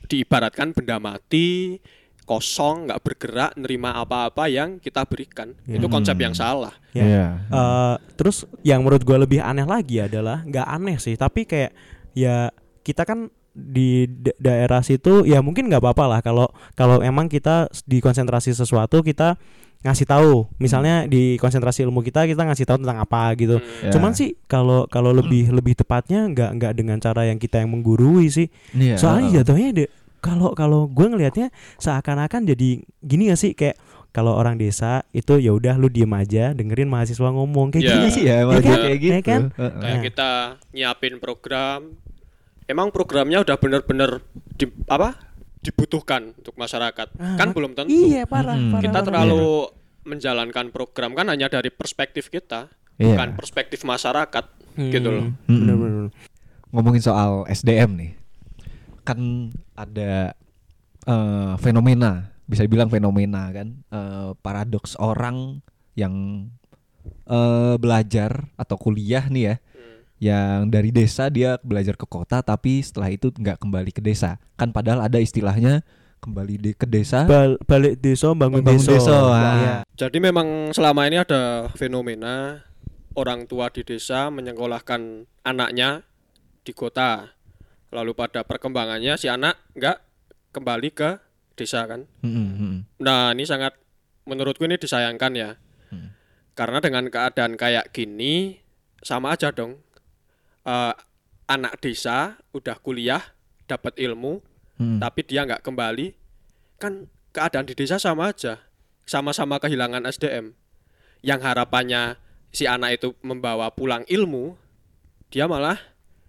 [0.07, 1.81] diibaratkan benda mati,
[2.23, 5.59] kosong, nggak bergerak, nerima apa-apa yang kita berikan.
[5.67, 6.73] Itu konsep yang salah.
[6.95, 7.05] Ya.
[7.05, 7.27] Iya.
[7.51, 11.75] Eh, terus yang menurut gue lebih aneh lagi adalah nggak aneh sih, tapi kayak
[12.15, 12.53] ya
[12.87, 17.55] kita kan di da- daerah situ ya mungkin nggak apa-apa lah kalau kalau emang kita
[17.83, 19.37] di konsentrasi sesuatu kita
[19.83, 23.67] ngasih tahu misalnya di konsentrasi ilmu kita kita ngasih tahu tentang apa gitu Hmm.
[23.83, 23.93] Ya.
[23.93, 28.27] cuman sih kalau kalau lebih lebih tepatnya nggak nggak dengan cara yang kita yang menggurui
[28.27, 28.97] sih Iya.
[28.97, 29.85] soalnya jatuhnya de
[30.19, 32.69] kalau kalau gue ngelihatnya seakan-akan jadi
[33.01, 33.75] gini gak sih kayak
[34.09, 37.91] kalau orang desa itu ya udah lu diem aja dengerin mahasiswa ngomong kayak Ya.
[37.91, 38.71] gini Iya sih ya, malah kan?
[38.79, 39.19] kayak Ya gitu.
[39.21, 39.41] kan?
[39.75, 40.31] Kayak kita
[40.71, 41.81] nyiapin program,
[42.73, 44.25] emang programnya udah bener-bener
[44.57, 45.15] di, apa
[45.63, 47.09] dibutuhkan untuk masyarakat.
[47.21, 47.93] Ah, kan belum tentu.
[47.93, 48.73] Iya parah, Mm-mm.
[48.75, 49.07] parah, kita parah.
[49.07, 49.45] terlalu
[50.03, 52.67] menjalankan program kan hanya dari perspektif kita,
[52.99, 53.15] Iya.
[53.15, 54.45] bukan perspektif masyarakat,
[54.91, 55.25] gitu loh.
[55.47, 56.07] Hmm, bener-bener.
[56.75, 58.13] Ngomongin soal SDM nih.
[59.07, 60.35] Kan ada
[61.03, 65.63] eh, fenomena, bisa bilang fenomena kan, eh, paradoks orang
[65.95, 66.47] yang
[67.27, 69.55] eh, belajar atau kuliah nih ya.
[70.23, 74.39] Yang dari desa dia belajar ke kota tapi setelah itu nggak kembali ke desa.
[74.55, 75.83] Kan padahal ada istilahnya
[76.23, 77.27] kembali de- ke desa.
[77.27, 79.35] Bal- balik desa bangun, Bangun desa, desa, ah.
[79.35, 79.77] Iya.
[79.99, 82.63] Jadi memang selama ini ada fenomena
[83.19, 86.07] orang tua di desa menyekolahkan anaknya
[86.63, 87.35] di kota.
[87.91, 89.99] Lalu pada perkembangannya si anak nggak
[90.55, 91.19] kembali ke
[91.59, 92.07] desa kan.
[92.23, 92.75] Mm-mm, mm-mm.
[93.03, 93.75] Nah, ini sangat
[94.25, 95.51] menurutku ini disayangkan ya.
[95.91, 96.15] Hmm.
[96.55, 98.63] Karena dengan keadaan kayak gini
[99.03, 99.83] sama aja dong.
[100.62, 100.94] Eh,
[101.44, 103.20] anak desa udah kuliah,
[103.66, 104.38] dapat ilmu,
[104.79, 105.03] Mm-mm.
[105.03, 106.14] tapi dia nggak kembali,
[106.79, 108.62] kan keadaan di desa sama aja.
[109.03, 110.55] Sama-sama kehilangan SDM.
[111.20, 112.14] Yang harapannya
[112.48, 114.55] si anak itu membawa pulang ilmu,
[115.29, 115.79] dia malah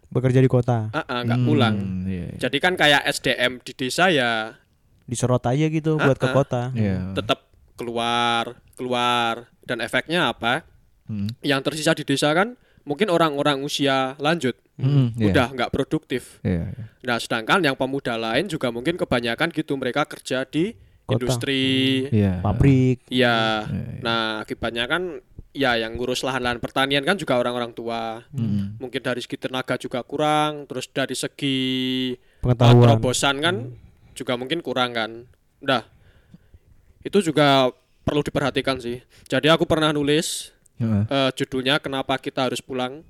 [0.09, 1.75] bekerja di kota ah, ah, nggak Hmm, pulang.
[2.05, 2.37] iya, iya.
[2.39, 4.53] Jadi kan kayak SDM di desa ya
[5.03, 6.35] diserot aja gitu buat ke Ah, ah.
[6.35, 6.97] kota Iya.
[7.13, 10.65] tetap keluar, keluar dan efeknya apa?
[11.05, 11.33] Mm.
[11.41, 15.29] Yang tersisa di desa kan mungkin orang-orang usia lanjut Mm, iya.
[15.29, 16.41] udah nggak produktif.
[16.41, 16.83] Iya, iya.
[17.05, 20.73] Nah, sedangkan yang pemuda lain juga mungkin kebanyakan gitu mereka kerja di
[21.05, 21.21] Kota.
[21.21, 22.09] industri.
[22.09, 22.41] Iya.
[22.41, 23.69] pabrik Iya.
[23.69, 24.01] Iya, iya.
[24.01, 25.21] Nah, akibatnya kan
[25.53, 28.25] ya yang ngurus lahan-lahan pertanian kan juga orang-orang tua.
[28.33, 28.81] Mm.
[28.81, 31.57] Mungkin dari segi tenaga juga kurang, terus dari segi
[32.41, 33.55] pengetahuan terobosan kan
[34.17, 35.11] juga mungkin kurang kan.
[35.61, 35.85] Nah,
[37.05, 37.69] itu juga
[38.01, 39.05] perlu diperhatikan sih.
[39.29, 40.49] Jadi aku pernah nulis
[40.81, 41.03] Heeh.
[41.05, 43.03] eh, judulnya kenapa kita harus pulang.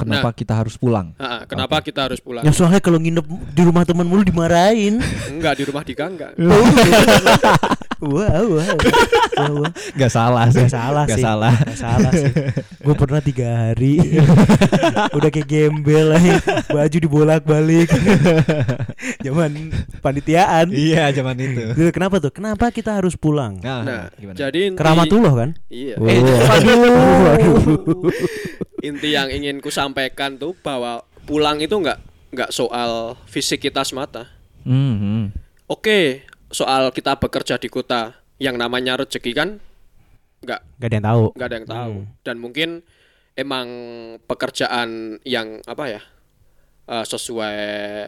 [0.00, 1.12] Kenapa kita harus pulang?
[1.20, 2.40] Ah, kenapa kita harus pulang?
[2.40, 3.20] ya soalnya kalau nginep
[3.52, 4.96] di rumah temen mulu dimarahin
[5.36, 6.32] Enggak di rumah di gang enggak.
[8.00, 8.76] wow wow
[9.40, 9.70] wow, wow.
[9.92, 10.64] Gak salah sih.
[10.64, 11.54] Gak salah Gak sih salah.
[11.54, 12.32] Gak salah sih
[12.84, 14.00] Gue pernah tiga hari
[15.16, 16.40] Udah kayak gembel aja.
[16.66, 17.88] Baju dibolak balik
[19.20, 21.72] Zaman panitiaan Iya, zaman itu.
[21.72, 22.32] Gitu, Kenapa tuh?
[22.32, 23.60] Kenapa kita harus pulang?
[23.60, 24.36] Nah, Nah, gimana?
[24.38, 25.50] jadi inti, Keramatullah kan?
[25.68, 25.94] Iya.
[25.96, 26.08] Oh.
[26.08, 28.10] Eh, Waduh.
[28.80, 34.28] inti yang ingin ku sampaikan tuh bahwa pulang itu enggak enggak soal fisik kita semata.
[34.64, 35.32] Mhm.
[35.66, 39.48] Oke, soal kita bekerja di kota yang namanya rezeki kan
[40.40, 42.06] enggak Gak ada yang tahu nggak ada yang tahu Hmm.
[42.22, 42.68] dan mungkin
[43.34, 43.68] emang
[44.24, 44.88] pekerjaan
[45.22, 46.02] yang apa ya
[46.86, 47.56] eh, sesuai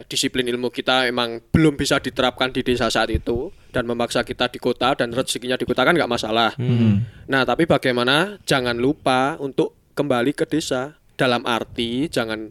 [0.07, 4.59] disiplin ilmu kita emang belum bisa diterapkan di desa saat itu dan memaksa kita di
[4.59, 6.53] kota dan rezekinya di kota kan nggak masalah.
[6.59, 7.07] Hmm.
[7.27, 12.51] Nah tapi bagaimana jangan lupa untuk kembali ke desa dalam arti jangan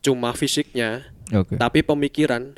[0.00, 1.54] cuma fisiknya Oke.
[1.54, 2.56] tapi pemikiran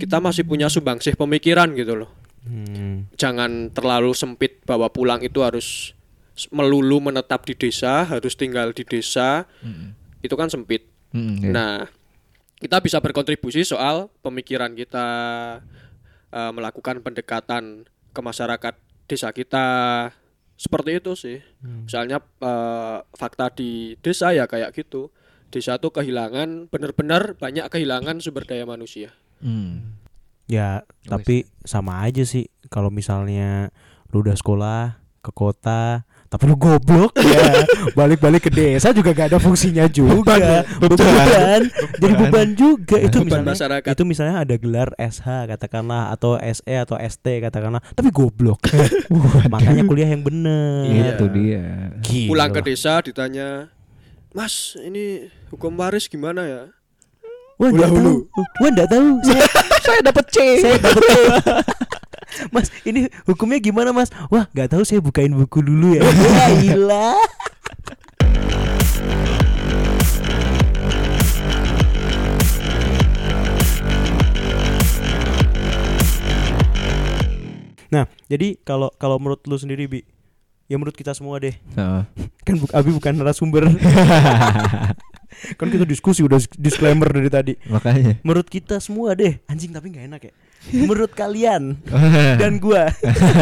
[0.00, 3.04] kita masih punya sumbangsih pemikiran gitu loh Hmm.
[3.20, 5.92] jangan terlalu sempit bahwa pulang itu harus
[6.48, 9.44] melulu menetap di desa, harus tinggal di desa.
[10.24, 10.88] Itu kan sempit.
[11.12, 11.52] Mhm, iya.
[11.52, 11.76] Nah,
[12.56, 15.06] kita bisa berkontribusi soal pemikiran kita
[16.30, 17.84] eh, melakukan pendekatan
[18.16, 19.68] ke masyarakat desa kita.
[20.56, 21.44] Seperti itu sih.
[21.60, 25.12] Misalnya eh, fakta di desa ya kayak gitu.
[25.50, 29.12] Desa tuh kehilangan benar-benar banyak kehilangan sumber daya manusia.
[29.40, 29.96] Hmm.
[30.44, 32.48] Ya tapi sama aja sih.
[32.68, 33.74] Kalau misalnya
[34.08, 34.82] Lu udah sekolah
[35.18, 37.66] Ke kota Tapi lu goblok ya.
[37.98, 40.62] Balik-balik ke desa juga gak ada fungsinya juga.
[40.78, 41.66] Beban
[41.98, 42.48] Jadi beban.
[42.54, 43.50] juga Itu Beban misalnya.
[43.50, 43.90] masyarakat.
[43.90, 47.82] Itu misalnya ada gelar SH katakanlah Atau SE atau ST katakanlah.
[47.82, 48.62] Tapi goblok.
[49.52, 51.18] Makanya kuliah yang bener.
[51.18, 51.90] Itu dia.
[51.98, 52.28] Gila.
[52.30, 53.66] Pulang ke desa ditanya,
[54.30, 56.62] "Mas, ini hukum waris gimana ya?"
[57.60, 58.14] Wah enggak tahu.
[58.56, 59.44] Wah enggak tahu Saya,
[59.84, 60.36] saya dapat C.
[60.64, 61.12] saya dapat C.
[62.56, 64.08] Mas, ini hukumnya gimana, Mas?
[64.32, 66.02] Wah, nggak tahu saya bukain buku dulu ya.
[66.08, 67.20] Ya ilah.
[77.90, 80.00] Nah, jadi kalau kalau menurut lu sendiri, Bi,
[80.70, 81.52] ya menurut kita semua deh.
[81.76, 82.02] Heeh.
[82.46, 83.68] Kan bu, Abi bukan narasumber.
[85.56, 87.52] Kan kita diskusi udah disclaimer dari tadi.
[87.66, 88.20] Makanya.
[88.20, 90.32] Menurut kita semua deh, anjing tapi nggak enak ya.
[90.74, 91.80] Menurut kalian
[92.40, 92.92] dan gua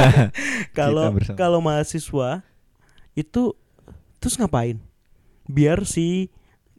[0.78, 2.42] kalau kalau mahasiswa
[3.14, 3.54] itu
[4.18, 4.78] terus ngapain?
[5.48, 6.30] Biar si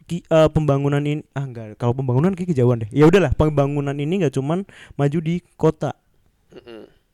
[0.06, 2.90] ki- eh, pembangunan ini ah enggak kalau pembangunan kayak kejauhan deh.
[2.94, 4.64] Ya udahlah, pembangunan ini nggak cuman
[4.96, 5.98] maju di kota.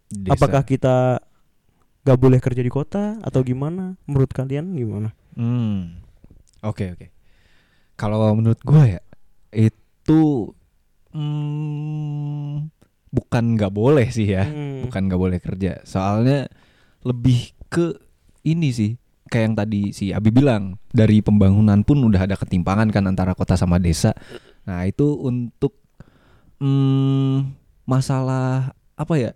[0.05, 0.37] Desa.
[0.37, 1.19] Apakah kita
[2.05, 3.97] nggak boleh kerja di kota atau gimana?
[4.05, 5.17] Menurut kalian gimana?
[5.33, 5.97] Hmm.
[6.61, 7.14] Oke oke.
[7.95, 9.01] Kalau menurut gue ya
[9.55, 10.51] itu
[11.15, 12.67] hmm,
[13.09, 14.83] bukan nggak boleh sih ya, Hmm.
[14.87, 15.79] bukan nggak boleh kerja.
[15.87, 16.51] Soalnya
[17.07, 17.95] lebih ke
[18.43, 18.91] ini sih,
[19.31, 23.55] kayak yang tadi si Abi bilang dari pembangunan pun udah ada ketimpangan kan antara kota
[23.55, 24.11] sama desa.
[24.67, 25.79] Nah itu untuk
[26.59, 27.55] hmm,
[27.87, 29.31] masalah apa ya?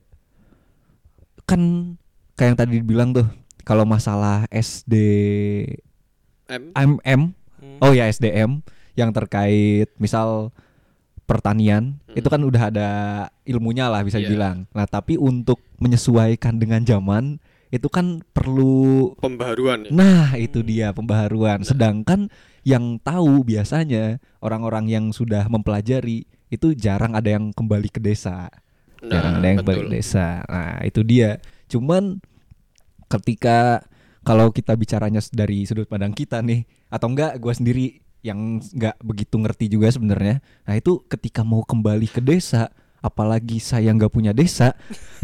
[1.47, 1.95] Kan
[2.35, 3.27] kayak yang tadi dibilang tuh,
[3.63, 4.93] kalau masalah SD
[6.49, 7.21] M MM
[7.59, 7.79] Hmm.
[7.79, 8.63] oh ya SDM
[8.95, 10.51] yang terkait misal
[11.23, 12.17] pertanian Hmm.
[12.17, 12.89] itu kan udah ada
[13.43, 14.25] ilmunya lah bisa Iya.
[14.25, 14.65] dibilang.
[14.73, 17.37] Nah, tapi untuk menyesuaikan dengan zaman
[17.69, 19.91] itu kan perlu pembaharuan ya.
[19.93, 21.61] nah itu dia pembaharuan.
[21.61, 22.33] Sedangkan
[22.65, 28.49] yang tahu biasanya orang-orang yang sudah mempelajari itu jarang ada yang kembali ke desa.
[28.99, 29.95] jarang ada yang balik betul.
[29.95, 30.43] desa.
[30.43, 31.37] Nah, itu dia.
[31.69, 32.19] Cuman
[33.07, 33.85] ketika
[34.21, 39.35] kalau kita bicaranya dari sudut pandang kita nih atau enggak gua sendiri yang enggak begitu
[39.35, 40.39] ngerti juga sebenarnya.
[40.63, 42.67] Nah, itu ketika mau kembali ke desa
[42.99, 44.75] apalagi saya nggak punya desa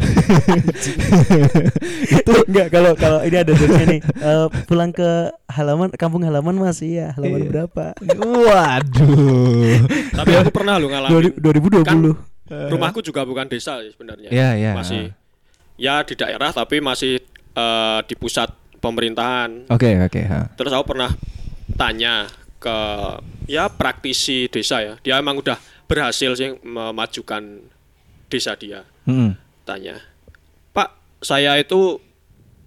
[2.08, 6.80] itu enggak kalau kalau ini ada jokesnya nih eh, pulang ke halaman kampung halaman mas
[6.80, 7.48] iya halaman Iya.
[7.52, 7.84] berapa
[8.16, 9.76] waduh
[10.08, 11.36] Tapi aku pernah lo ngalamin.
[11.36, 12.00] 2020 Kan
[12.72, 14.30] rumahku juga bukan desa sebenarnya.
[14.30, 15.12] ya ya Masih
[15.76, 17.20] ya di daerah tapi masih
[17.52, 18.48] eh, di pusat
[18.86, 19.66] pemerintahan.
[19.66, 20.50] oke oke ha.
[20.54, 21.10] Terus aku pernah
[21.74, 22.78] tanya ke
[23.46, 24.94] ya praktisi desa ya.
[25.02, 27.62] Dia emang udah berhasil sih memajukan
[28.26, 28.82] desa dia.
[29.06, 29.34] Mm-mm.
[29.62, 29.98] Tanya,
[30.70, 31.98] Pak, saya itu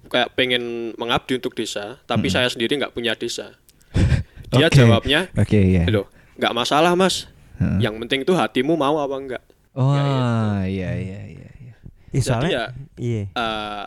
[0.07, 3.55] kayak pengen mengabdi untuk desa, tapi saya sendiri nggak punya desa.
[4.51, 4.81] Dia Oke.
[4.81, 7.29] jawabnya, oke ya loh, nggak masalah mas.
[7.61, 7.85] Heeh.
[7.85, 9.43] Yang penting tuh hatimu mau apa enggak.
[9.77, 11.75] oh Ya, iya iya iya iya
[12.09, 12.65] Jadi soalnya ya
[12.97, 13.85] iya eh,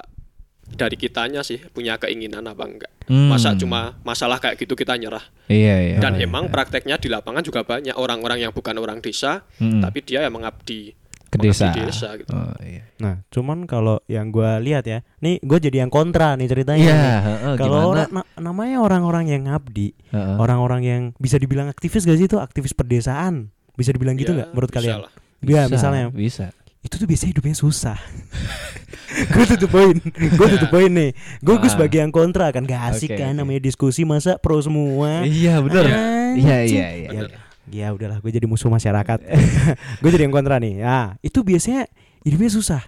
[0.73, 2.93] dari kitanya sih punya keinginan apa enggak.
[3.05, 3.29] Hmm.
[3.29, 5.23] Masa cuma masalah kayak gitu kita nyerah.
[5.47, 6.53] iya iya Dan iya, emang iya.
[6.53, 9.81] prakteknya di lapangan juga banyak orang-orang yang bukan orang desa, Mm-mm.
[9.81, 10.95] tapi dia yang mengabdi
[11.27, 11.69] ke mengabdi desa.
[11.73, 12.29] desa gitu.
[12.31, 12.85] Oh iya.
[12.97, 16.93] nah cuman kalau yang gua lihat ya nih gue jadi yang kontra nih ceritanya Iya,
[16.93, 17.21] nih.
[17.25, 17.89] heeh, kalau gimana?
[17.89, 20.37] orang na- namanya orang-orang yang ngabdi Heeh.
[20.37, 24.49] orang-orang yang bisa dibilang aktivis gak sih itu aktivis pedesaan bisa dibilang gitu Ya, nggak
[24.53, 25.13] menurut bisa kalian lah.
[25.41, 26.47] Iya Bisa, misalnya bisa.
[26.83, 27.99] Itu tuh biasanya hidupnya susah.
[29.33, 31.11] gue tutup poin, gue tutup poin nih.
[31.39, 31.73] Gue gue Ah.
[31.73, 33.39] sebagai yang kontra kan gak asik Oke, kan oke.
[33.39, 35.23] namanya diskusi masa pro semua.
[35.23, 35.85] Iya bener.
[35.89, 36.43] Anjing.
[36.43, 37.09] Iya iya iya.
[37.09, 37.31] Bener.
[37.73, 39.19] Ya udahlah gue jadi musuh masyarakat.
[40.03, 40.83] gue jadi yang kontra nih.
[40.83, 41.89] Ya itu biasanya
[42.21, 42.83] hidupnya susah.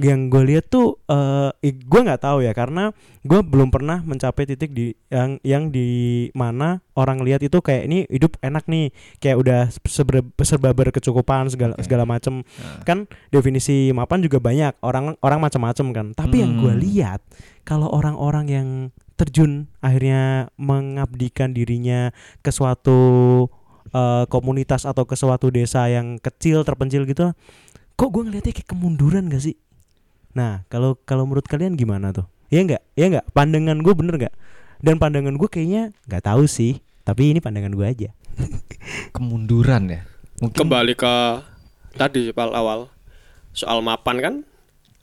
[0.00, 0.96] Yang gue lihat tuh,
[1.60, 2.88] eh gue nggak tahu ya karena
[3.20, 5.88] gue belum pernah mencapai titik di yang yang di
[6.32, 8.88] mana orang lihat itu kayak ini hidup enak nih,
[9.20, 11.84] kayak udah serba, serba berkecukupan segala Oke.
[11.84, 12.80] segala macem Nah.
[12.82, 16.80] kan definisi mapan juga banyak orang orang macam-macam kan tapi yang gue Hmm.
[16.80, 17.20] lihat
[17.62, 18.68] kalau orang-orang yang
[19.14, 22.08] terjun akhirnya mengabdikan dirinya
[22.40, 22.96] ke suatu
[23.90, 27.34] eh, komunitas atau ke suatu desa yang kecil terpencil gitu
[27.94, 29.56] kok gue ngeliatnya kayak kemunduran gak sih
[30.30, 34.34] nah kalau kalau menurut kalian gimana tuh ya nggak ya nggak pandangan gue bener nggak
[34.78, 38.10] dan pandangan gue kayaknya nggak tahu sih tapi ini pandangan gue aja
[39.10, 40.00] Kemunduran ya.
[40.40, 41.14] Mungkin Kembali ke
[41.92, 42.88] tadi Pak awal
[43.50, 44.34] soal mapan kan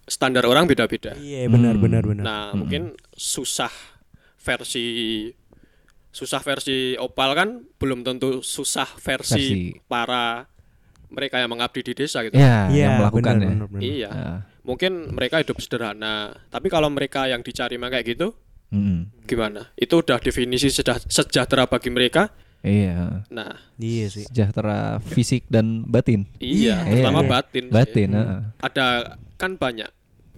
[0.03, 1.13] standar orang beda-beda.
[1.13, 1.83] iya benar Hmm.
[1.83, 2.57] benar benar Nah, Mm-mm.
[2.57, 3.69] mungkin susah
[4.39, 5.27] versi
[6.09, 9.75] susah versi opal kan belum tentu susah versi, Versi.
[9.85, 10.47] para
[11.07, 12.33] mereka yang mengabdi di desa gitu.
[12.33, 13.49] ya Iya, yang melakukan benar, ya.
[13.49, 13.81] benar, benar.
[13.83, 14.09] Iya.
[14.09, 14.37] Ah,
[14.67, 18.35] Mungkin mereka hidup sederhana, tapi kalau mereka yang dicari mah kayak gitu
[18.75, 19.23] mm-mm.
[19.23, 19.71] gimana?
[19.79, 20.67] Itu udah definisi
[21.07, 22.27] sejahtera bagi mereka.
[22.67, 23.23] Iya.
[23.31, 26.27] Nah, iya sih Sejahtera fisik dan batin.
[26.43, 27.29] iya, Iya, terutama iya.
[27.31, 27.65] batin.
[27.71, 28.09] Batin.
[28.11, 28.19] Hmm.
[28.19, 28.39] heeh.
[28.59, 28.87] Ada
[29.39, 29.87] kan banyak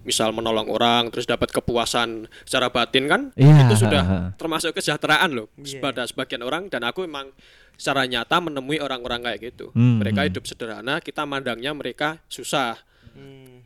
[0.06, 5.48] misal menolong orang terus dapat kepuasan secara batin kan Iya, itu sudah termasuk kesejahteraan loh
[5.60, 5.80] Iya.
[5.84, 7.30] pada sebagian orang dan aku emang
[7.80, 9.72] secara nyata menemui orang-orang kayak gitu.
[9.72, 10.28] Hmm, mereka hmm.
[10.30, 12.76] hidup sederhana, kita mandangnya mereka susah.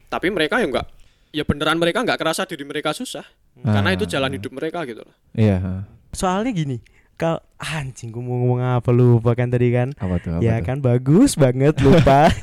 [0.07, 0.87] Tapi mereka ya enggak
[1.33, 3.25] ya beneran mereka nggak kerasa diri mereka susah.
[3.65, 5.15] Karena itu jalan hidup mereka gitu loh.
[5.33, 5.89] Iya.
[6.13, 6.77] Soalnya gini,
[7.17, 9.97] kalau anjing gue mau ngomong apa lupa kan tadi kan?
[9.97, 10.37] Apa tuh?
[10.37, 10.65] Apa ya tuh?
[10.69, 12.29] kan bagus banget lupa.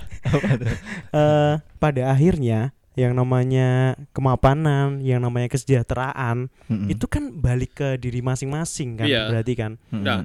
[1.16, 6.92] Eh, pada akhirnya yang namanya kemapanan, yang namanya kesejahteraan Mm-mm.
[6.92, 9.32] itu kan balik ke diri masing-masing kan Iya.
[9.32, 9.80] berarti kan.
[9.88, 10.04] Mm-mm.
[10.04, 10.20] Nah.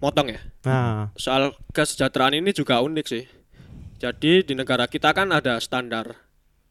[0.00, 0.40] Motong ya.
[0.64, 3.28] Nah, Soal kesejahteraan ini juga unik sih.
[4.04, 6.12] Jadi di negara kita kan ada standar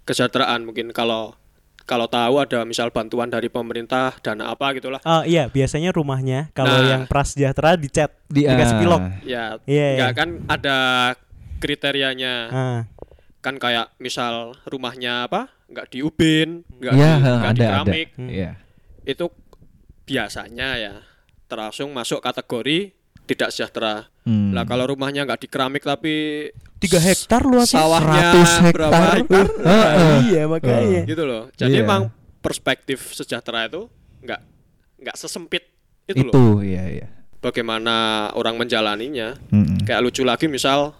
[0.03, 1.33] kesejahteraan mungkin kalau
[1.83, 5.01] kalau tahu ada misal bantuan dari pemerintah dana apa gitulah.
[5.01, 6.87] oh iya biasanya rumahnya kalau Nah.
[6.87, 8.79] yang prasejahtera dicat Di- dikasih ah.
[8.79, 9.01] pilok.
[9.23, 10.15] Ya, Iya, enggak iya.
[10.15, 10.77] kan ada
[11.57, 12.33] kriterianya.
[12.49, 12.79] Ah,
[13.41, 15.51] Kan kayak misal rumahnya apa?
[15.67, 17.67] enggak diubin, enggak Iya, di, nggak ada di ada.
[17.67, 18.07] keramik.
[18.13, 18.29] Hmm.
[18.29, 18.51] Iya.
[19.03, 19.25] Itu
[20.03, 20.93] biasanya ya
[21.47, 22.93] terlangsung masuk kategori
[23.25, 24.07] tidak sejahtera.
[24.21, 24.51] Hmm.
[24.51, 26.47] Lah kalau rumahnya enggak di keramik tapi
[26.83, 27.79] tiga hektar luasnya.
[27.79, 29.15] sawahnya 100 berapa hektar.
[29.17, 29.45] hektar?
[29.63, 30.15] Heeh.
[30.27, 31.01] iya makanya.
[31.03, 31.43] gitu loh.
[31.53, 31.83] Jadi Iya.
[31.83, 32.01] emang
[32.39, 33.87] perspektif sejahtera itu
[34.19, 34.39] nggak
[34.99, 35.63] nggak sesempit
[36.03, 36.59] itu, Itu, loh.
[36.59, 37.07] iya iya.
[37.39, 37.95] Bagaimana
[38.33, 39.35] orang menjalaninya.
[39.49, 39.83] Mm-mm.
[39.83, 40.95] Kayak lucu lagi misal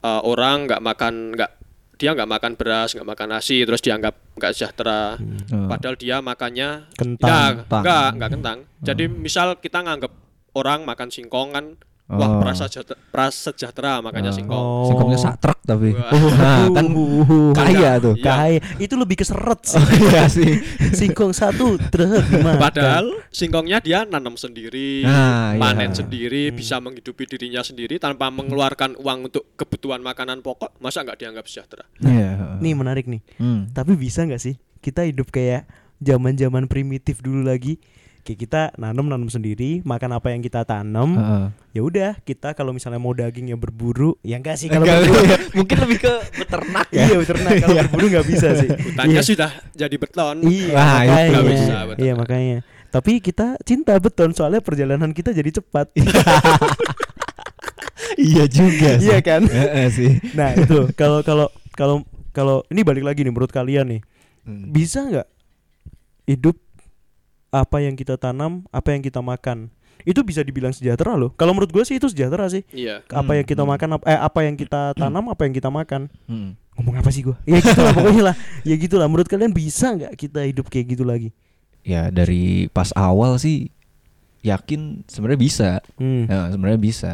[0.00, 1.50] uh, orang nggak makan nggak
[1.94, 5.16] dia nggak makan beras nggak makan nasi terus dianggap nggak sejahtera.
[5.52, 5.68] Oh.
[5.68, 7.64] Padahal dia makannya Kentang.
[7.64, 8.58] ya, nggak nggak kentang.
[8.80, 10.12] Jadi misal kita nganggap
[10.54, 11.66] orang makan singkong kan
[12.04, 12.36] wah Oh.
[12.36, 14.36] prasejahtera, prasejahtera makanya Oh.
[14.36, 14.60] singkong.
[14.60, 14.86] Oh.
[14.86, 15.96] Singkongnya sak truk tapi.
[15.96, 16.12] Wah.
[16.36, 16.86] Nah, kan
[17.58, 18.14] kaya tuh.
[18.14, 18.24] Iya.
[18.24, 18.58] Kaya.
[18.76, 19.80] Itu lebih keseret sih.
[19.80, 20.52] Oh, iya sih.
[21.00, 22.60] Singkong satu gimana?
[22.60, 25.60] Padahal singkongnya dia nanam sendiri, Nah, iya.
[25.60, 30.76] panen sendiri, bisa menghidupi dirinya sendiri tanpa mengeluarkan uang untuk kebutuhan makanan pokok.
[30.78, 31.88] Masa nggak dianggap sejahtera?
[31.98, 32.60] Iya.
[32.60, 33.24] Nih menarik nih.
[33.40, 33.72] Hmm.
[33.72, 35.64] Tapi bisa nggak sih kita hidup kayak
[35.98, 37.80] zaman-zaman primitif dulu lagi?
[38.24, 41.12] Kayak kita nanam nanam sendiri, makan apa yang kita tanam.
[41.12, 41.44] Heeh.
[41.70, 45.12] Ya udah, kita kalau misalnya mau daging ya berburu, ya enggak sih kalau berburu.
[45.20, 45.36] iya.
[45.60, 47.04] mungkin lebih ke beternak ya.
[47.04, 47.52] iya, beternak.
[47.58, 48.68] Kalau berburu nggak bisa sih.
[48.88, 49.22] Hutannya Iya.
[49.22, 50.36] sudah jadi beton.
[50.42, 51.40] Iya, Wah, itu makanya.
[51.44, 51.74] bisa.
[52.00, 52.58] Iya, makanya.
[52.88, 55.92] Tapi kita cinta beton soalnya perjalanan kita jadi cepat.
[58.16, 59.10] iya juga sih.
[59.10, 59.42] Iya kan?
[59.44, 60.10] Heeh sih.
[60.32, 61.96] nah, itu kalau kalau kalau
[62.30, 64.02] kalau ini balik lagi nih menurut kalian nih,
[64.44, 64.68] Hmm.
[64.70, 65.28] bisa nggak
[66.26, 66.56] hidup
[67.54, 69.70] apa yang kita tanam, apa yang kita makan?
[70.02, 71.30] Itu bisa dibilang sejahtera loh.
[71.38, 72.66] Kalau menurut gue sih itu sejahtera sih.
[72.74, 73.06] Iya.
[73.08, 73.70] Apa yang kita Hmm.
[73.72, 76.10] makan, apa, eh, apa yang kita tanam, apa yang kita makan.
[76.26, 76.58] Hmm.
[76.74, 77.36] Ngomong apa sih gue?
[77.46, 78.36] Ya gitu lah pokoknya lah.
[78.66, 79.06] Ya gitu lah.
[79.06, 81.30] Menurut kalian bisa nggak kita hidup kayak gitu lagi?
[81.86, 83.70] Ya dari pas awal sih
[84.42, 85.70] yakin sebenarnya bisa.
[85.96, 86.26] Hmm.
[86.26, 87.12] Ya, sebenarnya bisa.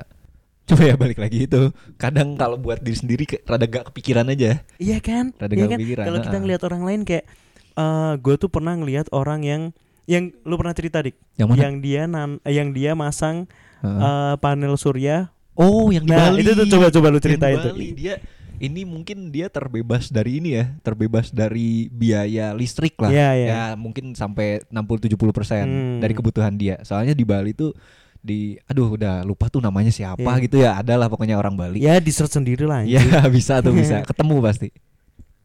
[0.66, 1.70] Coba ya balik lagi itu.
[1.94, 4.62] Kadang kalau buat diri sendiri kayak rada gak kepikiran aja.
[4.78, 5.34] Iya kan?
[5.36, 5.78] Rada Iya nggak kan?
[5.78, 7.24] kepikiran, Kalau kita ngelihat orang lain kayak
[7.70, 9.62] eh gue tuh pernah ngelihat orang yang
[10.10, 11.60] yang lu pernah cerita dik Yang mana?
[11.60, 13.46] yang dia nan eh, yang dia masang
[13.78, 14.00] Heeh.
[14.02, 16.42] eh, panel surya oh, yang di nah, Bali.
[16.42, 17.70] itu tuh coba- coba lu Yang di tuh.
[17.70, 18.14] Bali, Dia
[18.58, 23.08] ini mungkin dia terbebas dari ini ya, terbebas dari biaya listrik lah.
[23.08, 23.48] Iya, iya.
[23.48, 25.96] Ya, mungkin sampai 60-70% Hmm.
[25.96, 26.76] dari kebutuhan dia.
[26.82, 27.72] Soalnya di Bali tuh
[28.20, 30.44] di aduh udah lupa tuh namanya siapa Iya.
[30.44, 30.76] gitu ya.
[30.76, 31.80] Adalah pokoknya orang Bali.
[31.80, 33.00] ya di search sendiri lah anjing.
[33.32, 34.68] bisa tuh bisa ketemu pasti.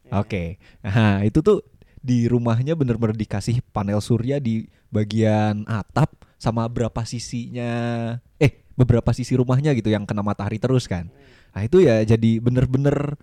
[0.04, 0.12] Iya.
[0.16, 0.44] Oke,
[0.82, 1.64] nah itu tuh
[2.06, 9.34] di rumahnya bener-bener dikasih panel surya di bagian atap sama berapa sisinya, eh beberapa sisi
[9.34, 11.10] rumahnya gitu yang kena matahari terus kan.
[11.50, 13.18] Nah itu ya jadi bener-bener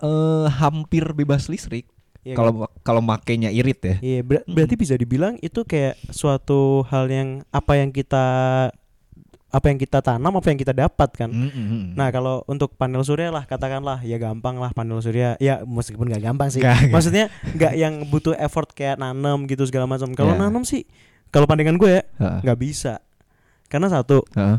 [0.00, 1.84] eh hampir bebas listrik.
[2.20, 2.72] Iya Kalau kan?
[2.84, 3.96] kalau makainya irit ya.
[4.00, 8.24] Iya, ber- berarti bisa dibilang itu kayak suatu hal yang apa yang kita
[9.50, 11.26] apa yang kita tanam, apa yang kita dapat kan.
[11.26, 11.98] Mm-mm.
[11.98, 16.22] Nah kalau untuk panel surya lah katakanlah ya gampang lah panel surya ya meskipun nggak
[16.22, 16.94] gampang sih nggak.
[16.94, 17.26] maksudnya
[17.58, 20.46] nggak yang butuh effort kayak nanam gitu segala macam kalau Ya.
[20.46, 20.86] nanam sih
[21.28, 23.02] kalau pandangan gue ya nggak bisa
[23.66, 24.58] karena satu Heeh.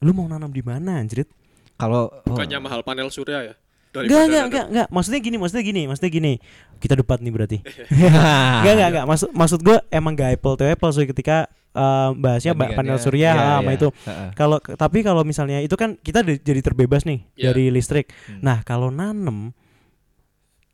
[0.00, 1.28] lu mau nanam di mana anjrit
[1.74, 2.26] Kalau oh.
[2.26, 3.54] Bukannya mahal panel surya ya?
[3.94, 4.88] Enggak, enggak, enggak, enggak.
[4.90, 6.32] Maksudnya gini, maksudnya gini, maksudnya gini.
[6.76, 7.58] Kita debat nih berarti.
[8.62, 9.06] Enggak, enggak, enggak.
[9.08, 11.46] Maksud maksud gue emang gak apple to apple sih ketika
[11.78, 13.78] eh, bahasnya ba- panel surya iya, sama iya.
[13.78, 13.88] itu.
[14.34, 17.54] Kalau tapi kalau misalnya itu kan kita jadi terbebas nih Iya.
[17.54, 18.10] dari listrik.
[18.26, 18.42] Hmm.
[18.42, 19.54] Nah, kalau nanem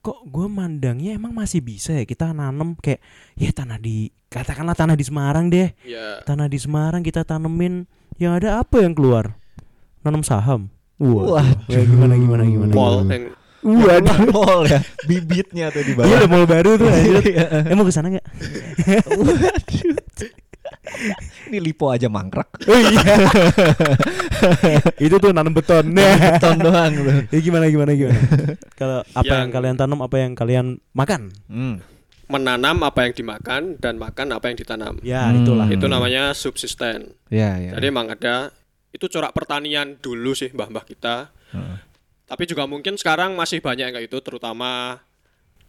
[0.01, 3.01] kok gue mandangnya emang masih bisa ya kita nanem kayak
[3.41, 5.73] ya tanah di katakanlah tanah di Semarang deh.
[5.85, 6.21] Ya.
[6.25, 7.85] Tanah di Semarang kita tanemin
[8.17, 9.37] yang ada apa yang keluar?
[10.05, 10.69] Nanam saham.
[11.01, 12.71] Wah, ya, gimana gimana gimana?
[12.71, 13.33] Pol yang
[13.65, 14.29] Waduh.
[14.29, 16.05] Mall ya, bibitnya tuh di bawah.
[16.05, 17.17] Iya mall baru tuh anjir.
[17.25, 17.65] Iya.
[17.65, 18.27] Eh mau ke sana nggak?
[19.09, 19.97] Waduh.
[21.49, 22.49] Ini lipo aja mangkrak.
[22.65, 23.17] Oh iya.
[25.05, 25.91] Itu tuh nanam beton.
[25.91, 26.37] Nah.
[26.37, 27.05] Beton doang tuh.
[27.35, 28.19] Ya gimana gimana gimana.
[28.75, 31.23] Kalau apa yang, Yang- kalian tanam, apa yang kalian makan?
[31.47, 31.77] Hmm.
[32.25, 34.97] menanam apa yang dimakan dan makan apa yang ditanam.
[35.05, 35.45] Ya Hmm.
[35.45, 35.69] itulah.
[35.69, 37.13] Itu namanya subsisten.
[37.29, 37.77] Ya, ya.
[37.77, 38.49] Jadi emang ada
[38.91, 41.29] itu corak pertanian dulu sih mbah-mbah kita.
[41.53, 41.77] Heeh.
[42.25, 45.05] Tapi juga mungkin sekarang masih banyak yang kayak itu terutama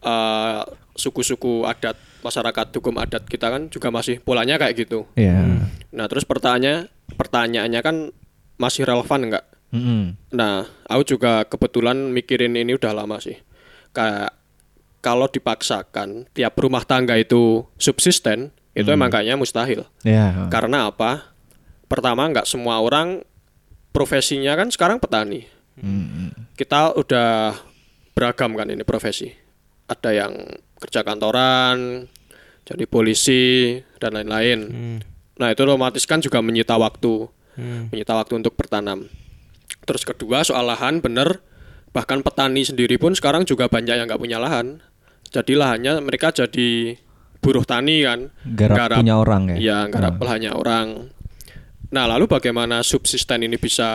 [0.00, 0.62] eh,
[0.96, 1.94] suku-suku adat
[2.24, 5.06] masyarakat hukum adat kita kan juga masih polanya kayak gitu.
[5.14, 5.62] Iya.
[5.94, 7.96] Nah, terus pertanyaannya pertanyaannya kan
[8.56, 9.44] masih relevan nggak?
[9.76, 10.16] Mm-mm.
[10.32, 13.36] Nah, aku juga kebetulan mikirin ini udah lama sih.
[13.92, 14.32] Kayak
[15.04, 19.86] kalau dipaksakan tiap rumah tangga itu subsisten, itu emang kayaknya mustahil.
[20.02, 20.50] Iya.
[20.50, 21.32] Karena apa?
[21.86, 23.22] Pertama, nggak semua orang
[23.94, 25.46] profesinya kan sekarang petani.
[25.78, 26.56] Mm-mm.
[26.58, 27.54] Kita udah
[28.16, 29.30] beragam kan ini profesi.
[29.86, 30.32] Ada yang
[30.76, 32.06] kerja kantoran,
[32.64, 34.60] jadi polisi dan lain-lain.
[34.66, 34.98] Hmm.
[35.36, 37.88] Nah, itu otomatis kan juga menyita waktu, Hmm.
[37.92, 39.08] menyita waktu untuk bertanam.
[39.86, 41.40] Terus kedua soal lahan bener,
[41.92, 44.82] bahkan petani sendiri pun sekarang juga banyak yang nggak punya lahan.
[45.32, 46.96] Jadi lahannya mereka jadi
[47.40, 49.56] buruh tani kan, Garap punya orang ya.
[49.56, 50.22] Iya, garap Ah.
[50.26, 50.88] lahannya orang.
[51.86, 53.86] Nah, lalu bagaimana subsisten ini bisa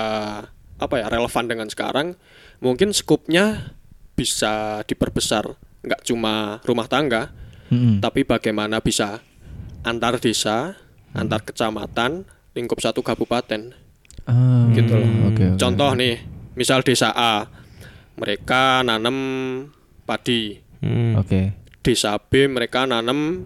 [0.80, 2.16] apa ya relevan dengan sekarang?
[2.64, 3.76] Mungkin skupnya
[4.16, 5.44] bisa diperbesar,
[5.82, 7.34] nggak cuma rumah tangga,
[7.70, 8.00] Mm-mm.
[8.00, 9.22] tapi bagaimana bisa
[9.82, 10.78] antar desa,
[11.12, 11.28] Hmm.
[11.28, 12.24] antar kecamatan,
[12.56, 13.76] lingkup satu kabupaten.
[14.24, 15.34] Ah, Gitu loh.
[15.34, 15.44] Oke.
[15.52, 15.60] oke.
[15.60, 16.22] Contoh nih,
[16.56, 17.50] misal desa A,
[18.16, 19.18] mereka nanam
[20.06, 20.56] padi.
[20.80, 21.20] Hmm.
[21.20, 21.52] Oke.
[21.82, 23.44] Desa B mereka nanam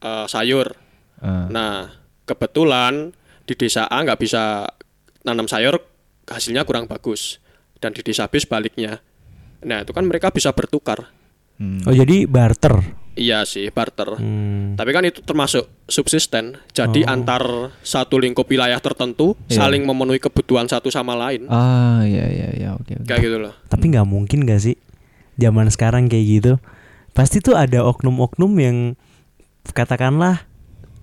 [0.00, 0.72] eh, sayur.
[1.20, 1.48] Ah.
[1.50, 1.88] Nah,
[2.24, 3.12] kebetulan
[3.44, 4.68] di desa A nggak bisa
[5.24, 5.80] nanam sayur,
[6.24, 7.40] hasilnya kurang bagus.
[7.80, 9.00] Dan di desa B sebaliknya.
[9.64, 11.08] Nah, itu kan mereka bisa bertukar.
[11.54, 11.86] Hmm.
[11.86, 12.82] Oh jadi barter.
[13.14, 14.18] Iya sih, barter.
[14.18, 14.74] Hmm.
[14.74, 16.58] Tapi kan itu termasuk subsisten.
[16.70, 17.12] Jadi Oh.
[17.14, 17.42] antar
[17.80, 19.62] satu lingkup wilayah tertentu Iya.
[19.62, 21.46] saling memenuhi kebutuhan satu sama lain.
[21.46, 23.06] Ah, iya iya iya oke oke.
[23.06, 23.54] Kayak gitu loh.
[23.64, 24.74] Tapi nggak mungkin gak sih
[25.36, 26.52] zaman sekarang kayak gitu?
[27.14, 28.76] Pasti tuh ada oknum-oknum yang
[29.70, 30.44] katakanlah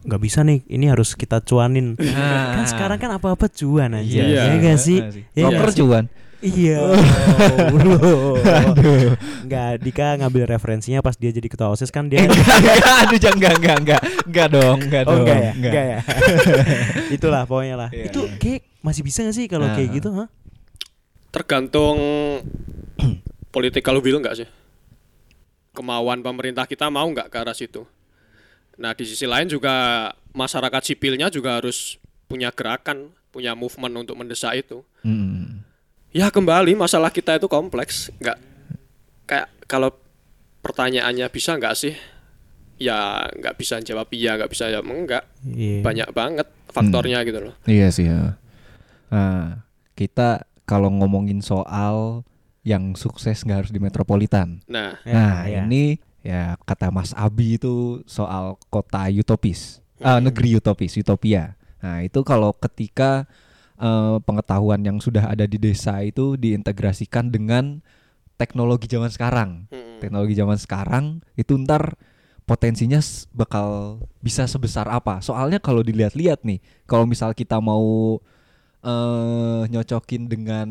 [0.01, 1.93] nggak bisa nih, ini harus kita cuanin.
[1.95, 4.41] kan sekarang kan apa-apa cuan aja, Iya.
[4.49, 4.97] ya gak sih?
[5.31, 5.79] Ya Broker nggak sih?
[5.79, 6.05] cuan.
[6.41, 6.97] Iya.
[9.45, 13.77] Enggak, Dika ngambil referensinya pas dia jadi ketua OSIS kan dia Aduh jangan enggak enggak
[13.81, 15.51] enggak enggak dong enggak Oh dong enggak ya?
[15.53, 15.99] Enggak ya.
[17.15, 17.89] Itulah pokoknya lah.
[17.93, 18.37] Iya, Itu iya.
[18.41, 19.77] kayak masih bisa gak sih kalau Nah.
[19.77, 20.25] kayak gitu, ha?
[21.29, 21.97] Tergantung
[23.55, 24.47] political will nggak sih?
[25.71, 27.85] Kemauan pemerintah kita mau nggak ke arah situ?
[28.75, 34.57] Nah di sisi lain juga masyarakat sipilnya juga harus punya gerakan, punya movement untuk mendesak
[34.57, 34.81] itu.
[35.05, 35.60] Hmm.
[36.11, 38.37] Ya kembali masalah kita itu kompleks, nggak
[39.23, 39.95] kayak kalau
[40.59, 41.95] pertanyaannya bisa nggak sih?
[42.75, 45.23] Ya nggak bisa jawab iya, nggak bisa jawab enggak.
[45.47, 45.79] Iya.
[45.79, 47.55] Banyak banget faktornya gitu loh.
[47.63, 48.35] Iya sih ya.
[49.07, 49.63] Nah,
[49.95, 52.27] kita kalau ngomongin soal
[52.67, 54.59] yang sukses nggak harus di metropolitan.
[54.67, 55.63] Nah, Ya, nah, ya.
[55.63, 61.55] ini ya kata Mas Abi itu soal kota utopis, Ah, negeri utopis, utopia.
[61.79, 63.29] Nah, itu kalau ketika
[63.81, 67.81] eh, pengetahuan yang sudah ada di desa itu diintegrasikan dengan
[68.37, 69.49] teknologi zaman sekarang.
[69.69, 71.05] mm, Teknologi zaman sekarang
[71.37, 71.97] itu ntar
[72.45, 72.97] potensinya
[73.33, 75.21] bakal bisa sebesar apa?
[75.21, 78.17] Soalnya kalau dilihat-lihat nih, kalau misal kita mau
[78.81, 80.69] eh nyocokin dengan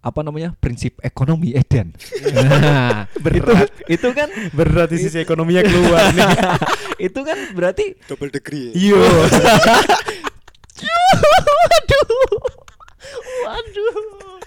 [0.00, 1.92] apa namanya prinsip ekonomi Eden.
[2.30, 3.52] Nah, itu
[4.00, 6.30] itu kan Berat di sisi ekonominya keluar nih.
[7.12, 8.72] itu kan berarti double degree.
[8.72, 8.96] Iya.
[13.46, 14.38] waduh.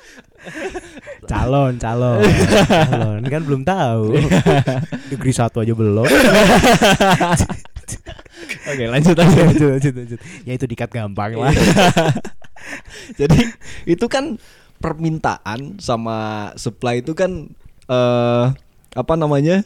[1.27, 2.19] calon, calon.
[2.67, 4.17] calon kan belum tahu.
[5.11, 6.07] Degree satu aja belum.
[8.63, 9.41] Oke, lanjut aja.
[9.43, 10.19] lanjut, lanjut, lanjut.
[10.47, 11.51] Ya itu dikat gampang lah.
[13.19, 13.39] Jadi
[13.83, 14.39] itu kan
[14.79, 17.51] permintaan sama supply itu kan
[17.87, 18.45] eh
[18.93, 19.63] apa namanya?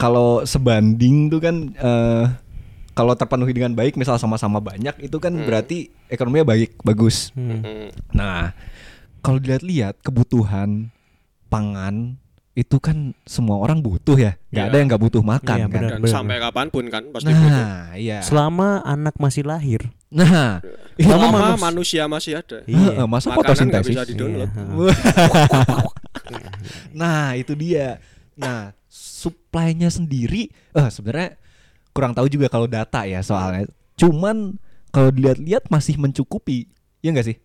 [0.00, 2.24] Kalau sebanding tuh kan eh
[2.92, 5.44] kalau terpenuhi dengan baik misal sama-sama banyak itu kan Hmm.
[5.44, 7.30] berarti ekonominya baik bagus.
[7.32, 7.60] Hmm.
[7.60, 8.52] Mm, Nah,
[9.18, 10.90] kalau dilihat-lihat kebutuhan
[11.46, 12.16] pangan
[12.52, 14.34] itu kan semua orang butuh ya.
[14.50, 14.68] nggak Iya.
[14.68, 15.72] ada yang nggak butuh makan Iya, kan.
[15.72, 15.90] benar.
[15.96, 17.46] Dan sampai kapan pun kan pasti butuh.
[17.48, 18.18] Nah, iya.
[18.20, 19.80] Selama anak masih lahir.
[20.10, 20.58] Nah,
[20.98, 22.58] Selama Selama manus- manusia masih ada.
[22.66, 22.76] Iya.
[22.92, 23.88] Heeh, masa Makanan fotosintesis?
[23.88, 24.50] bisa di-download.
[24.50, 24.90] Iya.
[26.92, 27.98] nah, itu dia.
[28.34, 31.36] Nah, supply-nya sendiri eh sebenarnya
[31.90, 33.66] kurang tahu juga kalau data ya soalnya.
[33.94, 34.56] Cuman
[34.88, 36.70] kalau dilihat-lihat masih mencukupi.
[37.00, 37.36] Ya enggak sih?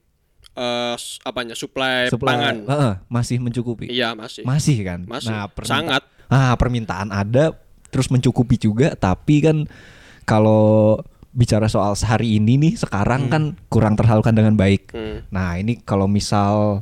[0.51, 2.55] Eh, s- apanya supply, Supply pangan.
[2.63, 3.85] Heeh, masih mencukupi.
[3.87, 4.43] Iya masih.
[4.43, 5.03] Masih kan?
[5.03, 5.29] Masih.
[5.29, 6.01] Nah, perminta- Sangat.
[6.25, 7.53] Ah, permintaan ada
[7.87, 9.69] terus mencukupi juga, tapi kan
[10.23, 10.97] kalau
[11.29, 14.89] bicara soal sehari ini nih sekarang kan kurang tersalurkan dengan baik.
[14.89, 15.27] Hmm.
[15.29, 16.79] Nah, ini kalau misal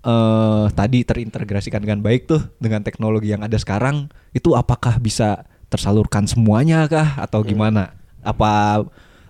[0.00, 6.24] eh tadi terintegrasikan dengan baik tuh dengan teknologi yang ada sekarang, itu apakah bisa tersalurkan
[6.24, 7.92] semuanya kah atau gimana?
[8.20, 8.84] Apa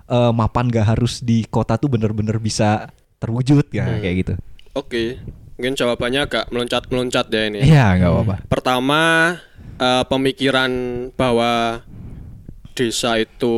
[0.08, 2.88] eh, mapan gak harus di kota tuh bener-bener bisa
[3.20, 4.00] terwujud ya Hmm.
[4.00, 4.34] kayak gitu.
[4.72, 5.20] Oke,
[5.58, 7.58] mungkin jawabannya agak meloncat-meloncat ya ini.
[7.60, 8.34] Iya, nggak apa-apa.
[8.48, 9.00] Pertama,
[9.76, 10.70] eh, pemikiran
[11.12, 11.82] bahwa
[12.72, 13.54] desa itu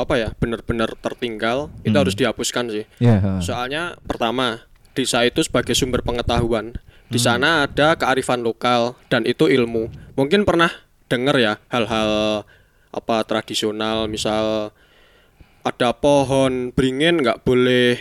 [0.00, 2.00] apa ya benar-benar tertinggal itu Hmm.
[2.00, 2.84] harus dihapuskan sih.
[2.98, 3.20] Iya.
[3.20, 3.40] heeh.
[3.44, 4.64] Soalnya pertama,
[4.96, 6.72] desa itu sebagai sumber pengetahuan.
[7.06, 7.26] Di Hmm.
[7.36, 9.92] sana ada kearifan lokal dan itu ilmu.
[10.16, 10.72] Mungkin pernah
[11.06, 12.42] dengar ya hal-hal
[12.90, 14.70] apa tradisional, misal
[15.60, 17.96] ada pohon beringin nggak boleh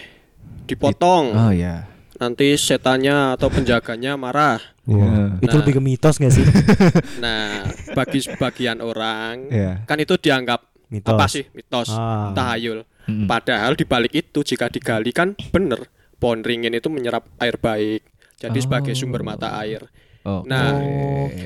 [0.63, 1.25] dipotong.
[1.33, 1.87] Oh iya.
[2.13, 4.59] Nanti setannya atau penjaganya marah.
[4.83, 5.39] Iya.
[5.39, 5.59] Itu Nah.
[5.63, 6.43] lebih ke mitos gak sih?
[7.23, 9.83] Nah, bagi sebagian orang Iya.
[9.83, 11.09] kan itu dianggap Mitos.
[11.09, 12.31] apa sih mitos, Ah.
[12.31, 12.83] tahayul.
[13.03, 13.27] Mm-mm.
[13.27, 18.03] Padahal di balik itu jika digali kan bener pohon ringin itu menyerap air baik.
[18.37, 19.87] Jadi sebagai sumber mata air.
[20.23, 20.41] Oh.
[20.47, 20.79] Nah.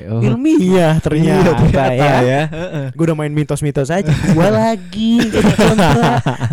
[0.06, 0.22] Oh.
[0.22, 2.42] Ilmiah ternyata, ternyata ya.
[2.46, 2.86] Heeh.
[2.94, 4.14] Gue udah main mitos-mitos aja.
[4.34, 5.18] Gua lagi.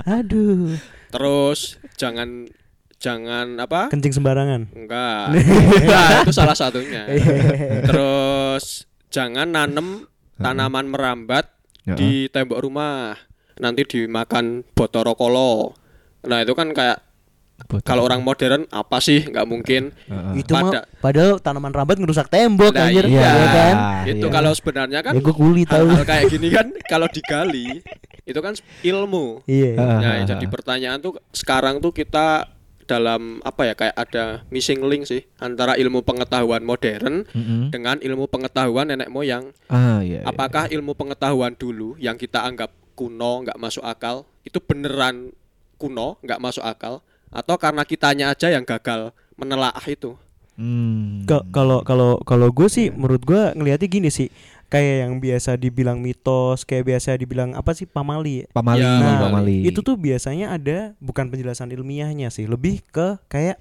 [0.09, 0.73] Aduh.
[1.13, 2.49] terus jangan
[2.97, 3.93] jangan apa?
[3.93, 4.73] Kencing sembarangan.
[4.73, 5.37] Enggak.
[5.85, 7.05] Enggak, itu salah satunya.
[7.87, 10.09] Terus jangan nanem
[10.41, 11.45] tanaman merambat
[11.85, 11.95] Heeh.
[11.95, 13.15] di tembok rumah.
[13.61, 15.77] Nanti dimakan botoro kolo.
[16.25, 16.99] Nah, itu kan kayak.
[17.81, 19.25] Kalau orang modern apa sih?
[19.25, 19.89] nggak mungkin.
[20.05, 20.41] Heeh.
[20.41, 23.21] Itu mah Pada- padahal tanaman rambat ngerusak tembok Nah, anjir, iya.
[23.25, 23.75] ya kan?
[24.05, 24.31] itu iya.
[24.31, 25.87] kalau sebenarnya kan Ya gue kulit tahu.
[25.87, 27.81] hal-hal kayak gini kan kalau digali
[28.21, 29.41] itu kan ilmu.
[29.45, 29.71] Iya.
[29.75, 29.99] Ah.
[29.99, 32.49] Nah, jadi pertanyaan tuh sekarang tuh kita
[32.85, 37.73] dalam apa ya kayak ada missing link sih antara ilmu pengetahuan modern Mm-mm.
[37.73, 39.49] dengan ilmu pengetahuan nenek moyang.
[39.67, 40.21] Ah iya.
[40.21, 40.29] iya.
[40.29, 45.33] Apakah ilmu pengetahuan dulu yang kita anggap kuno nggak masuk akal itu beneran
[45.75, 50.13] kuno nggak masuk akal atau karena kitanya aja yang gagal menelaah itu?
[50.55, 51.25] Hmm.
[51.25, 54.31] Ka- Kalau kalau kalau gue sih menurut gue ngelihatnya gini sih
[54.65, 58.47] kayak yang biasa dibilang mitos kayak biasa dibilang apa sih pamali?
[58.49, 59.61] Pamali, Ya, Nah, pamali.
[59.63, 63.59] itu tuh biasanya ada bukan penjelasan ilmiahnya sih lebih ke kayak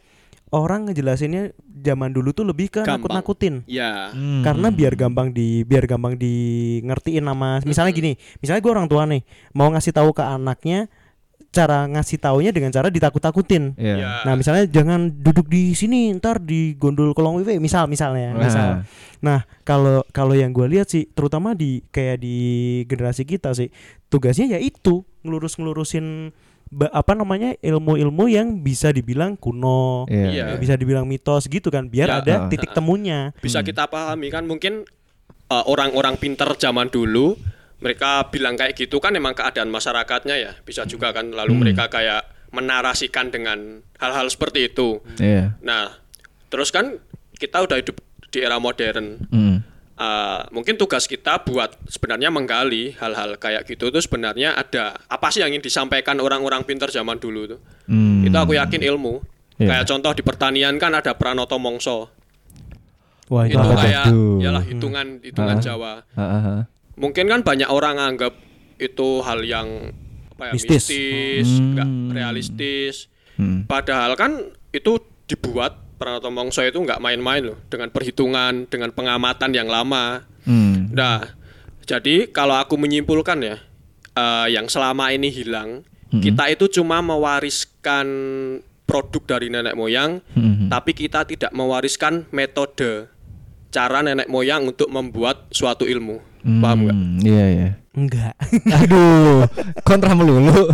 [0.48, 4.14] orang ngejelasinnya zaman dulu tuh lebih ke nakut-nakutin Ya.
[4.14, 4.46] Hmm.
[4.46, 6.30] karena biar gampang di biar gampang di
[6.80, 10.86] ngertiin nama misalnya gini misalnya gue orang tua nih mau ngasih tahu ke anaknya
[11.54, 13.94] cara ngasih taunya dengan cara ditakut-takutin Iya.
[13.96, 14.10] Ya.
[14.22, 18.42] Nah, misalnya jangan duduk di sini, ntar di gondol kolong WW, misal misalnya, Nah.
[18.42, 18.68] misal.
[19.22, 22.36] Nah, kalau kalau yang gue lihat sih, terutama di kayak di
[22.84, 23.70] generasi kita sih,
[24.08, 26.34] tugasnya ya itu ngelurus-ngelurusin
[26.90, 30.26] apa namanya ilmu-ilmu yang bisa dibilang kuno, Iya.
[30.28, 30.44] Iya.
[30.58, 32.16] bisa dibilang mitos gitu kan, biar Ya.
[32.18, 32.48] ada Ah.
[32.50, 33.30] titik temunya.
[33.38, 33.68] bisa Hmm.
[33.68, 34.82] kita pahami kan mungkin
[35.46, 37.36] uh, orang-orang pinter zaman dulu
[37.84, 41.60] mereka bilang kayak gitu kan emang keadaan masyarakatnya ya bisa juga kan lalu Hmm.
[41.62, 43.58] mereka kayak menarasikan dengan
[43.94, 45.52] hal-hal seperti itu Iya.
[45.60, 46.00] nah
[46.48, 46.96] terus kan
[47.34, 49.58] kita udah hidup di era modern Hmm.
[49.94, 55.38] Uh, mungkin tugas kita buat sebenarnya menggali hal-hal kayak gitu itu sebenarnya ada apa sih
[55.38, 58.26] yang ingin disampaikan orang-orang pinter zaman dulu tuh Hmm.
[58.26, 59.22] itu aku yakin ilmu
[59.54, 59.70] Iya.
[59.70, 62.10] kayak contoh di pertanian kan ada pranoto mongso
[63.24, 63.72] Wah, itu tuh?
[63.72, 64.04] kayak
[64.36, 65.62] yalah hitungan hitungan Ah.
[65.62, 66.66] Jawa ah.
[66.94, 68.34] Mungkin kan banyak orang anggap
[68.78, 69.94] itu hal yang
[70.34, 70.90] apa ya, Mistis.
[70.90, 71.70] mistis, Hmm.
[71.74, 72.94] nggak realistis.
[73.38, 73.66] Hmm.
[73.66, 79.70] Padahal kan itu dibuat Pranoto Mongso itu nggak main-main loh dengan perhitungan, dengan pengamatan yang
[79.70, 80.26] lama.
[80.42, 80.90] Hmm.
[80.90, 81.22] Nah,
[81.86, 83.56] jadi kalau aku menyimpulkan ya,
[84.12, 86.18] eh, yang selama ini hilang, Hmm.
[86.18, 88.06] kita itu cuma mewariskan
[88.84, 90.66] produk dari nenek moyang, Hmm.
[90.68, 93.08] tapi kita tidak mewariskan metode
[93.70, 96.33] cara nenek moyang untuk membuat suatu ilmu.
[96.44, 96.92] Paham nggak?
[96.94, 97.68] Hmm, Iya iya.
[97.94, 98.34] enggak.
[98.78, 99.48] Aduh,
[99.80, 100.68] kontra melulu.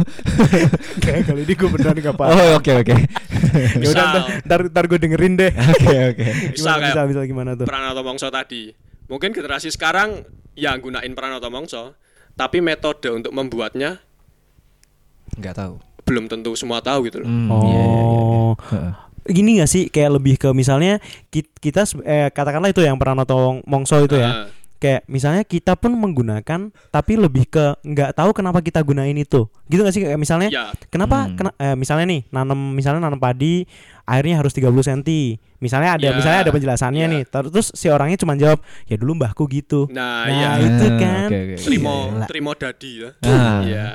[0.98, 2.32] Kayak kali ini gue beneran enggak paham.
[2.32, 2.94] Oh oke oke.
[3.82, 5.52] ya udah ntar, ntar, ntar gue dengerin deh.
[5.52, 6.24] Oke oke.
[6.52, 7.64] Bisa bisa, bisa gimana tuh?
[7.64, 8.74] Pranoto Mongso tadi.
[9.06, 11.94] Mungkin generasi sekarang yang gunain Pranoto Mongso,
[12.32, 14.02] tapi metode untuk membuatnya
[15.32, 15.74] Nggak tahu.
[16.02, 17.28] belum tentu semua tahu gitu loh.
[17.28, 18.02] Hmm, iya, iya, iya.
[18.02, 18.52] Oh.
[18.66, 18.92] Heeh.
[19.22, 20.98] Gini gak sih kayak lebih ke misalnya
[21.28, 24.26] ki- kita se- eh, katakanlah itu yang Pranoto Mongso itu ya.
[24.26, 24.46] Ah,
[24.80, 29.44] Kayak misalnya kita pun menggunakan tapi lebih ke nggak tahu kenapa kita gunain itu.
[29.68, 31.36] Gitu gak sih kayak misalnya ya, kenapa Hmm.
[31.36, 33.68] kena- eh, misalnya nih nanam misalnya nanam padi
[34.02, 35.04] airnya harus 30 cm.
[35.60, 37.12] Misalnya ada Ya, misalnya ada penjelasannya ya.
[37.12, 37.22] nih.
[37.24, 41.28] Ter- Terus si orangnya cuma jawab, "Ya dulu mbahku gitu." nah, Nah, ya itu kan.
[41.28, 41.56] oke, oke.
[41.60, 42.26] terima Gila.
[42.26, 43.10] terima dadi ya.
[43.20, 43.60] Ah.
[43.62, 43.86] Ya.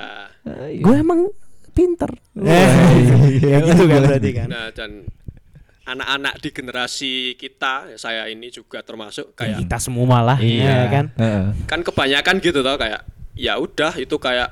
[0.77, 1.33] Gue emang
[1.73, 2.13] pinter.
[2.37, 2.45] Eh,
[3.41, 4.05] iya, ya gitu kan iya.
[4.05, 4.47] berarti kan.
[4.47, 4.91] Nah, dan
[5.85, 11.05] anak-anak di generasi kita, saya ini juga termasuk Ya, kayak kita semua lah, ya kan.
[11.13, 11.45] Heeh.
[11.65, 14.49] kan kebanyakan gitu tau kayak ya udah itu kayak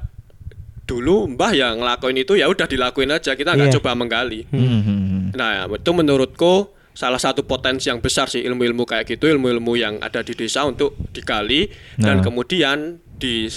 [0.83, 3.75] dulu mbah yang ngelakuin itu ya udah dilakuin aja kita nggak Iya.
[3.79, 5.23] coba menggali Hmm, hmm, hmm.
[5.33, 6.53] Nah, itu menurutku
[6.93, 10.93] salah satu potensi yang besar sih ilmu-ilmu kayak gitu, ilmu-ilmu yang ada di desa untuk
[11.09, 11.65] digali
[11.97, 12.23] dan Nah.
[12.23, 12.77] kemudian
[13.13, 13.47] di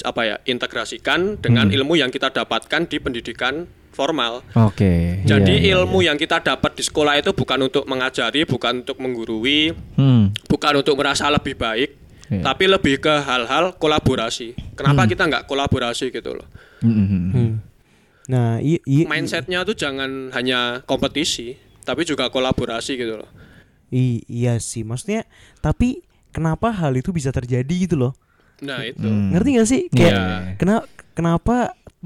[0.00, 3.66] apa ya integrasikan dengan ilmu yang kita dapatkan di pendidikan
[3.96, 4.44] formal.
[4.52, 5.24] Oke.
[5.24, 6.12] Jadi Iya, iya, ilmu iya.
[6.12, 10.36] yang kita dapat di sekolah itu bukan untuk mengajari, bukan untuk menggurui, Hmm.
[10.44, 11.96] bukan untuk merasa lebih baik,
[12.28, 12.44] Iya.
[12.44, 14.52] tapi lebih ke hal-hal kolaborasi.
[14.76, 16.44] Kenapa kita nggak kolaborasi gitu loh?
[16.84, 17.30] Hmm, hmm, hmm.
[17.32, 17.52] Hmm.
[18.26, 23.30] Nah, iya Mindsetnya tuh jangan hanya kompetisi, tapi juga kolaborasi gitu loh.
[23.86, 25.22] i- iya sih, maksudnya
[25.62, 28.12] tapi kenapa hal itu bisa terjadi gitu loh?
[28.58, 28.98] Nah itu.
[28.98, 29.30] Hmm.
[29.30, 29.82] Ngerti gak sih?
[29.88, 30.26] Kayak Iya.
[30.58, 30.84] kenapa
[31.14, 31.56] kenapa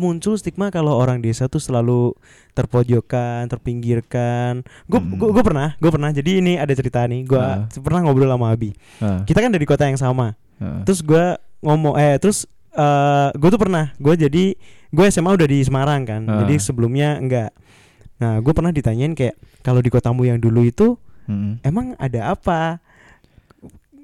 [0.01, 2.17] muncul stigma kalau orang desa tuh selalu
[2.55, 4.65] terpojokkan, terpinggirkan.
[4.87, 5.17] Gue Hmm.
[5.17, 6.11] gue pernah, gue pernah.
[6.11, 7.25] Jadi ini ada cerita nih.
[7.25, 7.69] Gue Ah.
[7.71, 8.73] pernah ngobrol sama Abi.
[8.99, 10.35] Ah, Kita kan dari kota yang sama.
[10.59, 10.83] ah.
[10.83, 11.25] Terus gue
[11.61, 14.45] ngomong eh terus eh gue tuh pernah gue jadi
[14.89, 16.23] gue SMA udah di Semarang kan.
[16.25, 16.41] Ah.
[16.41, 17.51] Jadi sebelumnya enggak.
[18.17, 21.57] Nah, gue pernah ditanyain kayak kalau di kotamu yang dulu itu Hmm.
[21.61, 22.83] emang ada apa?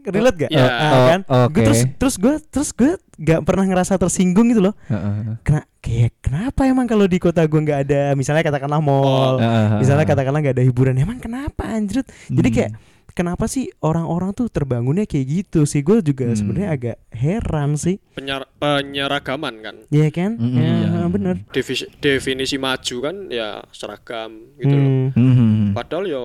[0.08, 0.50] Relate gak?
[0.50, 0.64] Ya.
[0.64, 1.20] Ah, Oh, kan?
[1.22, 1.60] Gua oke.
[1.62, 4.74] terus terus gue terus gue gak pernah ngerasa tersinggung gitu loh.
[4.86, 5.14] Ah, ah.
[5.40, 9.78] Kena, kayak kenapa emang kalau di kota gue nggak ada misalnya katakanlah mall, ah, ah.
[9.78, 11.66] misalnya katakanlah nggak ada hiburan, emang kenapa?
[11.76, 12.42] Jadi Hmm.
[12.52, 12.70] kayak
[13.12, 15.80] kenapa sih orang-orang tuh terbangunnya kayak gitu sih?
[15.80, 16.36] Gue juga Hmm.
[16.36, 17.96] sebenarnya agak heran sih.
[18.12, 19.76] Penyer- penyeragaman kan.
[19.88, 20.36] Iya kan?
[20.36, 20.58] Mm-mm.
[20.58, 21.00] Ya, Iya.
[21.08, 21.34] bener.
[21.48, 24.84] Definisi, definisi maju kan ya seragam gitu loh.
[24.84, 25.08] Hmm.
[25.12, 25.68] Hmm, hmm, hmm.
[25.72, 26.24] Padahal yo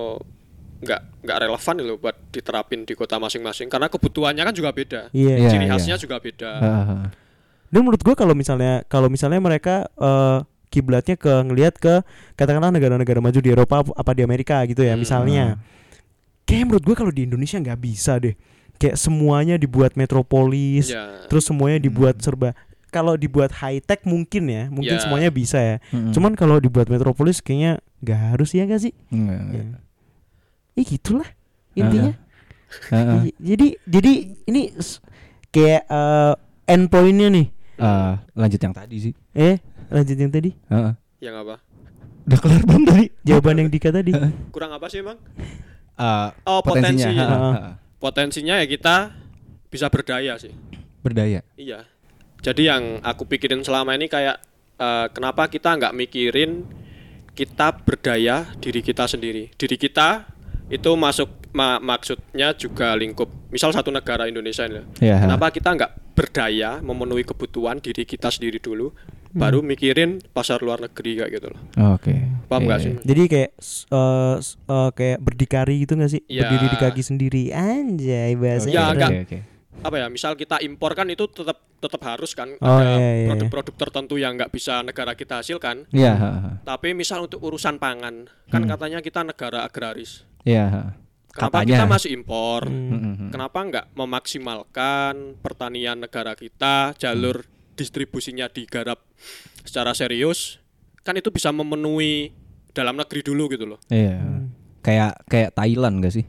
[0.82, 5.00] nggak nggak relevan loh buat diterapin di kota masing-masing karena kebutuhannya kan juga beda.
[5.14, 5.34] Iya.
[5.38, 5.72] Iya, Ciri iya.
[5.72, 6.50] khasnya juga beda.
[6.58, 7.06] Ah.
[7.70, 12.02] Dan menurut gue kalau misalnya kalau misalnya mereka eh, kiblatnya ke ngelihat ke
[12.34, 15.00] katakanlah negara-negara maju di Eropa ap- apa di Amerika gitu ya Hmm.
[15.00, 15.44] misalnya.
[16.42, 18.34] Kayak menurut gue kalau di Indonesia nggak bisa deh.
[18.76, 21.22] Kayak semuanya dibuat metropolis, Ya.
[21.30, 22.24] terus semuanya dibuat Hmm.
[22.24, 22.50] serba.
[22.90, 25.00] Kalau dibuat high tech mungkin ya, mungkin Ya.
[25.00, 25.76] semuanya bisa ya.
[25.94, 26.10] Hmm.
[26.10, 28.92] Cuman kalau dibuat metropolis kayaknya nggak harus ya gak sih?
[29.08, 29.64] Enggak, enggak.
[30.72, 30.78] Ya.
[30.78, 31.28] Eh gitulah
[31.72, 32.12] intinya.
[32.88, 33.22] Ah, ah.
[33.22, 34.12] I- Jadi jadi
[34.46, 34.72] ini
[35.48, 36.34] kayak eh,
[36.66, 37.46] end pointnya nih.
[37.76, 39.12] Ah, lanjut yang tadi sih.
[39.32, 40.50] Eh lanjut yang tadi.
[40.66, 40.92] Ah, ah.
[41.20, 41.54] Yang apa?
[42.22, 43.04] Udah kelar belum tadi?
[43.22, 44.14] Jawaban yang Dika tadi.
[44.48, 45.18] Kurang apa sih emang?
[45.94, 47.04] Ah, Oh potensi.
[47.04, 47.24] potensinya.
[47.28, 47.72] Ah.
[47.98, 49.12] Potensinya ya kita
[49.68, 50.50] bisa berdaya sih.
[51.02, 51.44] Berdaya.
[51.54, 51.84] Iya.
[52.40, 54.40] Jadi yang aku pikirin selama ini kayak
[54.76, 56.64] eh, kenapa kita nggak mikirin
[57.32, 59.52] kita berdaya diri kita sendiri.
[59.52, 60.31] Diri kita
[60.72, 63.28] itu masuk ma- maksudnya juga lingkup.
[63.48, 64.80] Misal satu negara Indonesia ini.
[64.98, 65.20] Iya.
[65.20, 68.92] Kenapa kita nggak berdaya memenuhi kebutuhan diri kita sendiri dulu,
[69.30, 71.60] baru mikirin pasar luar negeri kayak gitu loh.
[71.92, 72.16] Oke.
[72.46, 72.92] Paham nggak Iya, sih?
[72.94, 73.04] iya.
[73.04, 76.20] Jadi kayak s- eh, kayak berdikari gitu gak sih?
[76.26, 76.48] Ya.
[76.48, 77.42] Berdiri di kaki sendiri.
[77.50, 78.72] Anjay bahasanya.
[78.72, 79.10] Ya, enggak.
[79.10, 79.38] Oke, oke.
[79.82, 80.06] Apa ya?
[80.06, 84.14] Misal kita impor kan itu tetap tetap harus kan Oh, ada iya, iya, produk-produk tertentu
[84.14, 85.90] yang nggak bisa negara kita hasilkan.
[85.90, 86.50] Iya, ha, ha.
[86.62, 88.70] Tapi misal untuk urusan pangan, kan Hmm.
[88.70, 90.22] katanya kita negara agraris.
[90.42, 90.96] Iya.
[91.32, 91.76] Kenapa Katanya.
[91.80, 92.60] kita masih impor?
[92.68, 92.76] Hmm.
[92.88, 93.30] Hmm, hmm, hmm.
[93.32, 99.00] Kenapa nggak memaksimalkan pertanian negara kita, jalur distribusinya digarap
[99.64, 100.60] secara serius?
[101.00, 102.36] Kan itu bisa memenuhi
[102.70, 103.80] dalam negeri dulu gitu loh.
[103.88, 104.44] Iya.
[104.82, 106.26] Kayak kayak Thailand gak sih?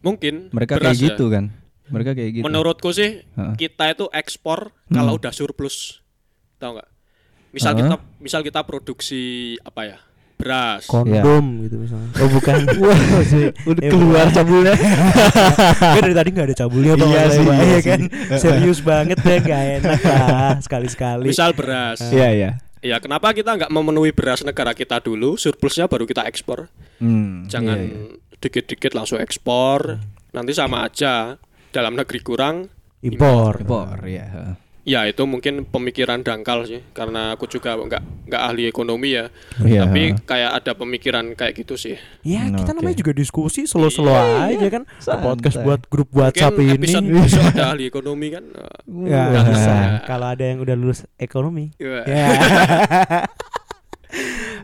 [0.00, 1.04] Mungkin Mereka kayak ya.
[1.12, 1.52] gitu kan.
[1.90, 2.44] Mereka kayak gitu.
[2.46, 3.54] Menurutku sih Heeh.
[3.58, 4.94] kita itu ekspor Hmm.
[4.96, 6.00] kalau udah surplus.
[6.56, 6.88] Tahu nggak?
[7.50, 7.80] Misal Heeh.
[7.84, 9.22] kita misal kita produksi
[9.60, 9.98] apa ya?
[10.40, 10.82] Beras.
[10.88, 12.10] Kondom gitu misalnya.
[12.18, 12.56] Oh bukan.
[12.82, 13.52] Wah, sih.
[13.68, 14.74] udah Eh, keluar cabulnya.
[14.74, 18.00] Gue dari tadi gak ada cabulnya apa Iya sih, iya Iya kan.
[18.42, 21.24] Serius banget deh gak enak lah sekali-sekali.
[21.28, 22.00] Misal beras.
[22.08, 22.50] Iya, iya.
[22.80, 26.72] Ya kenapa kita nggak memenuhi beras negara kita dulu, surplusnya baru kita ekspor.
[26.96, 28.16] Hmm, Jangan iya, iya.
[28.40, 30.00] dikit-dikit langsung ekspor.
[30.32, 31.36] Nanti sama aja.
[31.70, 32.72] Dalam negeri kurang,
[33.04, 33.60] impor.
[33.62, 34.56] Impor, ya.
[34.90, 36.82] Ya itu mungkin pemikiran dangkal sih.
[36.90, 39.30] Karena aku juga nggak nggak ahli ekonomi ya.
[39.56, 39.86] Iya.
[39.86, 41.94] Tapi kayak ada pemikiran kayak gitu sih.
[42.20, 42.76] Ya Hmm, kita oke.
[42.76, 44.82] namanya juga diskusi slow-slow Iya, aja kan.
[44.98, 45.24] santai.
[45.24, 46.90] Podcast buat grup WhatsApp mungkin ini.
[47.14, 48.44] episode ada ahli ekonomi kan.
[49.06, 49.44] Ya, Wah.
[49.46, 49.74] bisa.
[50.04, 51.70] Kalau ada yang udah lulus ekonomi.
[51.76, 52.02] Ya.
[52.10, 52.26] Ya.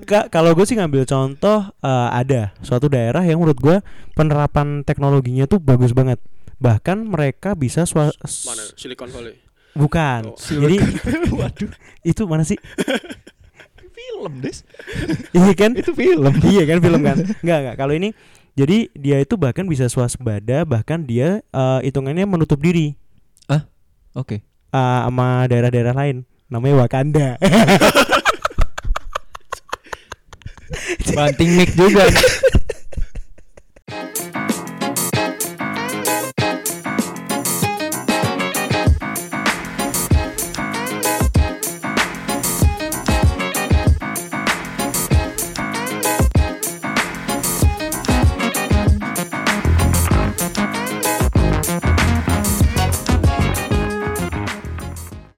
[0.05, 3.77] Kak, kalau gue sih ngambil contoh eh, ada suatu daerah yang menurut gue
[4.13, 6.19] penerapan teknologinya tuh bagus banget.
[6.57, 8.11] Bahkan mereka bisa swa-
[8.43, 9.39] Mana Silicon Valley.
[9.77, 10.33] Bukan.
[10.33, 10.41] Oh.
[10.41, 10.81] Jadi
[11.39, 11.71] Waduh,
[12.03, 12.57] itu mana sih?
[14.17, 14.65] film, Des.
[15.37, 15.71] Iya kan?
[15.77, 16.33] Itu film.
[16.53, 17.17] iya kan film kan?
[17.45, 17.77] Enggak enggak.
[17.77, 18.09] Kalau ini
[18.57, 22.97] jadi dia itu bahkan bisa swasembada bahkan dia eh, hitungannya menutup diri
[24.17, 24.41] Oke.
[24.41, 24.41] eh,
[24.73, 26.25] sama daerah-daerah lain.
[26.49, 27.37] Namanya Wakanda.
[31.13, 32.09] Banting mic juga.